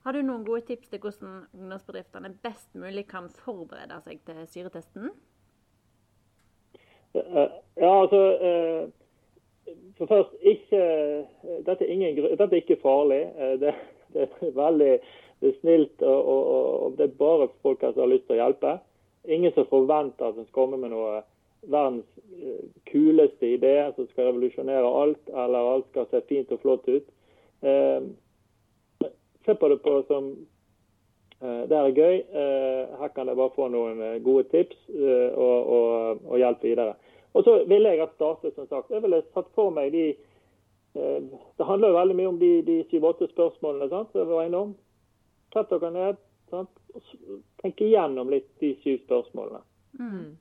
Har 0.07 0.15
du 0.15 0.21
noen 0.23 0.45
gode 0.47 0.63
tips 0.65 0.89
til 0.89 1.01
hvordan 1.03 1.41
ungdomsbedriftene 1.53 2.31
best 2.41 2.69
mulig 2.79 3.03
kan 3.09 3.27
forberede 3.43 3.99
seg 4.05 4.21
til 4.25 4.45
syretesten? 4.47 5.11
Eh, 7.13 7.49
ja, 7.75 7.91
altså 8.01 8.21
eh, 8.47 9.73
For 9.97 10.07
først, 10.07 10.35
ikke, 10.41 10.79
dette, 11.67 11.83
er 11.83 11.91
ingen, 11.91 12.15
dette 12.15 12.47
er 12.47 12.61
ikke 12.61 12.79
farlig. 12.81 13.21
Eh, 13.35 13.55
det, 13.61 13.73
det 14.15 14.29
er 14.29 14.55
veldig 14.55 14.93
det 15.39 15.49
er 15.53 15.59
snilt, 15.61 16.01
og, 16.01 16.25
og, 16.27 16.47
og, 16.83 16.95
det 16.97 17.05
er 17.05 17.19
bare 17.19 17.47
folk 17.61 17.83
som 17.83 18.01
har 18.01 18.09
lyst 18.11 18.25
til 18.27 18.35
å 18.35 18.41
hjelpe. 18.41 18.73
Ingen 19.29 19.53
som 19.55 19.67
forventer 19.69 20.31
at 20.31 20.39
en 20.39 20.47
skal 20.47 20.57
komme 20.57 20.79
med 20.81 20.91
noe 20.91 21.21
verdens 21.61 22.05
kuleste 22.89 23.47
idé 23.57 23.73
som 23.95 24.07
skal 24.07 24.29
revolusjonere 24.29 24.93
alt, 25.01 25.29
eller 25.29 25.73
alt 25.73 25.89
skal 25.89 26.07
se 26.11 26.21
fint 26.29 26.51
og 26.55 26.61
flott 26.61 26.87
ut. 26.87 27.09
Eh, 27.61 28.07
se 29.45 29.55
på 29.55 29.69
det 29.71 29.81
på 29.83 29.97
som 30.07 30.31
Eh, 31.41 31.61
det 31.69 31.75
er 31.75 31.95
gøy. 31.95 32.17
Eh, 32.19 32.97
her 32.99 33.11
kan 33.15 33.27
jeg 33.27 33.39
bare 33.39 33.55
få 33.55 33.69
noen 33.71 34.01
eh, 34.03 34.17
gode 34.23 34.43
tips 34.51 34.79
og, 34.89 35.69
og, 35.75 36.25
og 36.25 36.41
hjelp 36.41 36.63
videre. 36.63 36.95
Og 37.33 37.45
så 37.45 37.59
ville 37.69 37.93
jeg 37.93 38.01
ha 38.03 38.09
startet, 38.15 38.55
som 38.55 38.67
sagt. 38.67 38.91
Jeg 38.91 39.03
ville 39.05 39.21
satt 39.33 39.47
for 39.55 39.71
meg 39.71 39.93
de 39.93 40.09
Det 40.89 41.65
handler 41.65 41.91
jo 41.91 41.95
veldig 41.95 42.15
mye 42.17 42.27
om 42.27 42.37
de, 42.41 42.47
de 42.65 42.75
syv-åtte 42.89 43.27
spørsmålene 43.29 43.87
sant, 43.91 44.15
jeg 44.17 44.25
var 44.27 44.47
innom. 44.47 44.71
Sett 45.53 45.69
dere 45.69 45.91
ned 45.93 46.17
sant, 46.49 46.71
tenk 47.61 47.83
igjennom 47.85 48.31
litt 48.33 48.47
de 48.59 48.71
syv 48.81 48.97
spørsmålene. 49.03 49.61
Mm. 50.01 50.31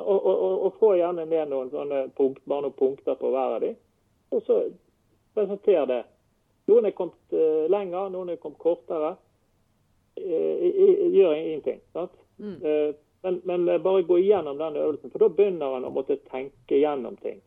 Og, 0.00 0.26
og, 0.26 0.64
og, 0.64 0.72
få 0.80 0.94
gjerne 0.96 1.26
ned 1.28 1.50
noen 1.50 1.68
sånne 1.72 2.06
punkt, 2.16 2.40
bare 2.48 2.64
noen 2.64 2.76
punkter 2.78 3.18
på 3.20 3.28
hver 3.32 3.58
av 3.58 3.60
de. 3.60 3.74
Og 4.32 4.40
så 4.46 4.62
presentere 5.36 5.84
det. 5.90 6.00
Noen 6.70 6.88
er 6.88 6.94
kommet 6.96 7.34
lenger, 7.68 8.08
noen 8.14 8.32
er 8.32 8.40
kommet 8.40 8.62
kortere. 8.62 9.14
Uh, 10.16 10.64
gjør 11.12 11.34
ingenting. 11.34 11.80
Mm. 12.38 12.56
Uh, 12.62 12.94
men, 13.22 13.40
men, 13.44 13.82
bare 13.82 14.02
gå 14.08 14.18
igjennom 14.18 14.58
den 14.58 14.76
øvelsen, 14.76 15.10
for 15.10 15.24
da 15.24 15.28
begynner 15.28 15.76
han 15.76 15.84
å 15.88 15.92
måtte 15.92 16.16
tenke 16.30 16.80
gjennom 16.80 17.16
ting. 17.20 17.40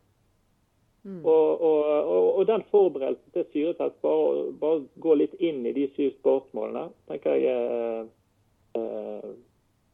Mm. 1.06 1.20
Og, 1.22 1.60
og, 1.62 1.82
og, 1.86 2.28
og, 2.30 2.46
den 2.46 2.62
forberedelsen 2.70 3.34
til 3.34 3.44
syretest, 3.52 3.98
bare, 4.02 4.46
bare 4.60 4.86
gå 5.02 5.18
litt 5.18 5.34
inn 5.38 5.66
i 5.66 5.74
de 5.74 5.86
syv 5.98 6.14
spørsmålene, 6.20 6.88
tenker 7.10 7.36
jeg 7.42 8.06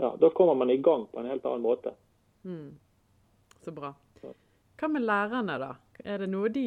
ja, 0.03 0.17
Da 0.21 0.31
kommer 0.31 0.55
man 0.55 0.71
i 0.71 0.77
gang 0.77 1.05
på 1.13 1.21
en 1.21 1.29
helt 1.31 1.45
annen 1.47 1.63
måte. 1.63 1.93
Mm. 2.45 2.73
Så 3.65 3.75
bra. 3.75 3.93
Hva 4.83 4.89
med 4.91 5.05
lærerne, 5.07 5.57
da? 5.63 5.71
Er 6.03 6.25
det 6.25 6.31
noe 6.33 6.51
de 6.51 6.65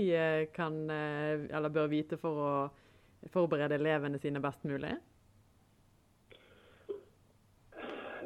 kan, 0.55 0.75
eller 0.87 1.73
bør 1.73 1.89
vite 1.91 2.15
for 2.21 2.39
å 2.39 2.51
forberede 3.33 3.75
elevene 3.75 4.21
sine 4.23 4.39
best 4.39 4.63
mulig? 4.63 4.93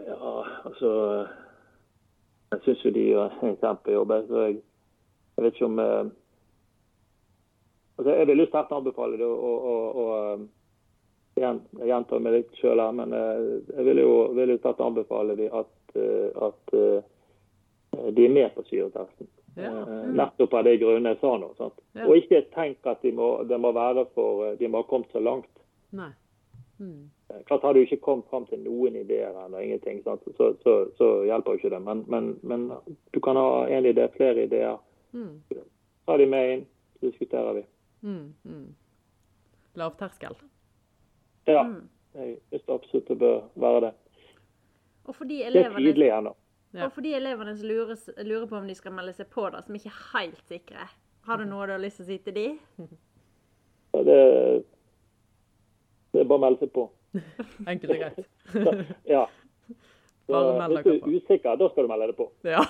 Ja, 0.05 0.33
altså 0.67 0.91
jeg 2.49 2.61
syns 2.65 2.85
jo 2.85 2.91
de 2.93 3.03
gjør 3.11 3.35
en 3.45 3.57
kjempejobb. 3.61 4.13
Så 4.27 4.45
jeg, 4.47 4.55
jeg 5.37 5.45
vet 5.45 5.57
ikke 5.57 5.67
om 5.69 5.81
eh, 5.83 6.07
altså 7.99 8.15
Jeg 8.15 8.29
vil 8.29 8.41
jo 8.43 8.47
sterkt 8.49 8.73
anbefale 8.75 9.19
det. 9.19 9.27
å, 9.27 9.51
å, 9.73 9.75
å 10.03 10.07
eh, 10.21 10.47
jeg 11.39 11.87
gjentar 11.87 12.19
meg 12.19 12.33
litt 12.35 12.57
sjøl 12.59 12.81
her, 12.83 12.95
men 12.97 13.13
eh, 13.15 13.43
jeg 13.69 13.85
vil 13.87 14.01
jo, 14.01 14.13
vil 14.35 14.55
jo 14.55 14.57
sterkt 14.59 14.81
anbefale 14.83 15.37
de 15.39 15.47
at, 15.61 15.75
at 16.49 16.73
de 18.15 18.25
er 18.25 18.33
med 18.33 18.55
på 18.55 18.63
syretesten. 18.67 19.27
Ja. 19.55 19.71
Mm. 19.71 20.15
Nettopp 20.15 20.53
av 20.53 20.63
de 20.63 20.77
grunnene 20.79 21.15
jeg 21.15 21.21
sa 21.21 21.35
nå. 21.41 21.51
Ja. 21.59 22.07
Og 22.07 22.17
ikke 22.17 22.43
tenk 22.55 22.87
at 22.87 23.01
de 23.03 23.11
må, 23.15 23.31
de 23.49 23.57
må 23.59 23.71
være 23.75 24.05
for 24.15 24.55
de 24.59 24.69
må 24.71 24.83
ha 24.83 24.89
kommet 24.89 25.11
så 25.15 25.21
langt. 25.23 25.51
Nei. 25.95 26.11
Mm. 26.79 27.09
Klart 27.45 27.63
Har 27.63 27.73
du 27.73 27.81
ikke 27.81 27.97
kommet 27.97 28.29
fram 28.29 28.45
til 28.49 28.61
noen 28.63 28.95
ideer 28.95 29.35
eller 29.45 29.59
ingenting, 29.59 29.99
så, 30.03 30.15
så, 30.37 30.77
så, 30.97 31.09
hjelper 31.27 31.51
jo 31.51 31.59
ikke 31.59 31.73
det. 31.75 31.81
Men, 31.85 32.03
men, 32.07 32.29
men, 32.41 32.71
du 33.13 33.19
kan 33.19 33.37
ha 33.37 33.67
en 33.67 33.85
idé, 33.85 34.07
flere 34.15 34.47
ideer. 34.47 34.77
Mm. 35.11 35.41
Ta 36.05 36.17
de 36.17 36.25
med 36.25 36.53
inn, 36.53 36.65
så 36.99 37.09
diskuterer 37.09 37.59
vi. 37.59 37.63
Mm, 38.01 38.33
mm. 38.43 38.67
Lavterskel? 39.77 40.37
Ja. 41.45 41.63
Mm. 41.67 41.89
Jeg 42.15 42.37
syns 42.49 42.69
absolutt 42.73 43.11
det 43.11 43.19
bør 43.19 43.41
være 43.55 43.81
det. 43.85 43.91
Og 45.05 45.15
for 45.15 45.29
de 45.29 45.43
elevene, 45.43 45.69
det 45.69 45.89
er 45.89 45.91
tidlig 45.91 46.09
ennå. 46.15 46.33
Ja. 46.73 46.85
Og 46.85 46.93
for 46.93 47.01
de 47.01 47.15
elevene 47.17 47.55
som 47.57 47.65
lurer, 47.65 47.97
lurer, 48.21 48.45
på 48.49 48.57
om 48.59 48.67
de 48.69 48.75
skal 48.77 48.93
melde 48.93 49.15
seg 49.17 49.29
på, 49.33 49.47
da, 49.49 49.61
som 49.65 49.75
ikke 49.77 49.89
er 49.89 50.01
helt 50.13 50.41
sikre, 50.51 50.85
har 51.25 51.41
du 51.41 51.47
noe 51.49 51.65
du 51.65 51.73
har 51.73 51.81
lyst 51.81 51.97
til 52.01 52.05
å 52.05 52.09
si 52.11 52.17
til 52.25 52.35
de? 52.35 52.45
Ja, 53.95 54.03
det, 54.05 54.17
det 56.13 56.21
er 56.21 56.29
bare 56.29 56.37
å 56.37 56.43
melde 56.45 56.61
seg 56.61 56.73
på. 56.75 56.85
Enkelt 57.71 57.95
og 57.95 58.03
greit. 58.03 58.93
ja. 59.15 59.25
Så, 60.29 60.39
hvis 60.69 60.85
du 60.85 60.91
er 60.93 61.15
usikker, 61.17 61.55
da 61.57 61.71
skal 61.71 61.87
du 61.87 61.89
melde 61.89 62.11
deg 62.11 62.19
på. 62.19 62.27
Ja. 62.45 62.61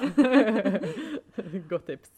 Godt 1.72 1.90
tips. 1.92 2.14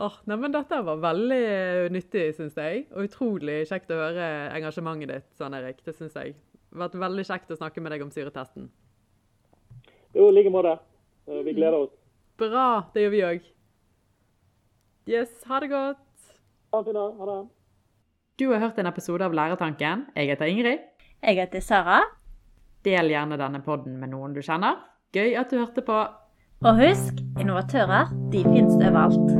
Oh, 0.00 0.14
nei, 0.24 0.38
men 0.40 0.54
dette 0.54 0.78
var 0.86 1.02
veldig 1.02 1.90
nyttig, 1.92 2.30
syns 2.38 2.56
jeg. 2.56 2.86
Og 2.94 3.10
utrolig 3.10 3.58
kjekt 3.68 3.92
å 3.92 3.98
høre 4.00 4.28
engasjementet 4.56 5.12
ditt, 5.12 5.26
Svein 5.36 5.56
Erik. 5.58 5.82
Det 5.84 5.92
syns 5.98 6.16
jeg. 6.16 6.38
Det 6.70 6.78
har 6.78 6.86
vært 6.86 7.02
veldig 7.02 7.26
kjekt 7.28 7.52
å 7.52 7.58
snakke 7.60 7.84
med 7.84 7.92
deg 7.92 8.06
om 8.06 8.12
syretesten. 8.14 8.70
Jo, 10.14 10.28
i 10.28 10.32
like 10.34 10.50
måte. 10.50 10.76
Vi 11.44 11.52
gleder 11.54 11.78
oss. 11.84 11.90
Bra. 12.38 12.68
Det 12.94 13.04
gjør 13.04 13.12
vi 13.14 13.24
òg. 13.28 13.48
Yes, 15.10 15.32
ha 15.46 15.60
det 15.60 15.70
godt. 15.70 16.06
Ha 16.72 16.78
en 16.78 16.84
fin 16.84 16.94
dag. 16.98 17.18
Ha 17.18 17.26
det. 17.30 17.40
Du 18.40 18.48
har 18.52 18.62
hørt 18.62 18.78
en 18.78 18.88
episode 18.90 19.24
av 19.26 19.34
Lærertanken. 19.36 20.06
Jeg 20.16 20.32
heter 20.32 20.50
Ingrid. 20.50 20.86
Jeg 21.22 21.36
heter 21.36 21.60
Sara. 21.60 22.00
Del 22.84 23.12
gjerne 23.12 23.36
denne 23.36 23.60
podden 23.62 23.98
med 24.00 24.14
noen 24.14 24.34
du 24.34 24.40
kjenner. 24.42 24.80
Gøy 25.12 25.36
at 25.36 25.52
du 25.52 25.60
hørte 25.60 25.84
på. 25.84 26.00
Og 26.60 26.80
husk, 26.80 27.20
innovatører, 27.40 28.10
de 28.32 28.44
finnes 28.44 28.76
overalt. 28.80 29.39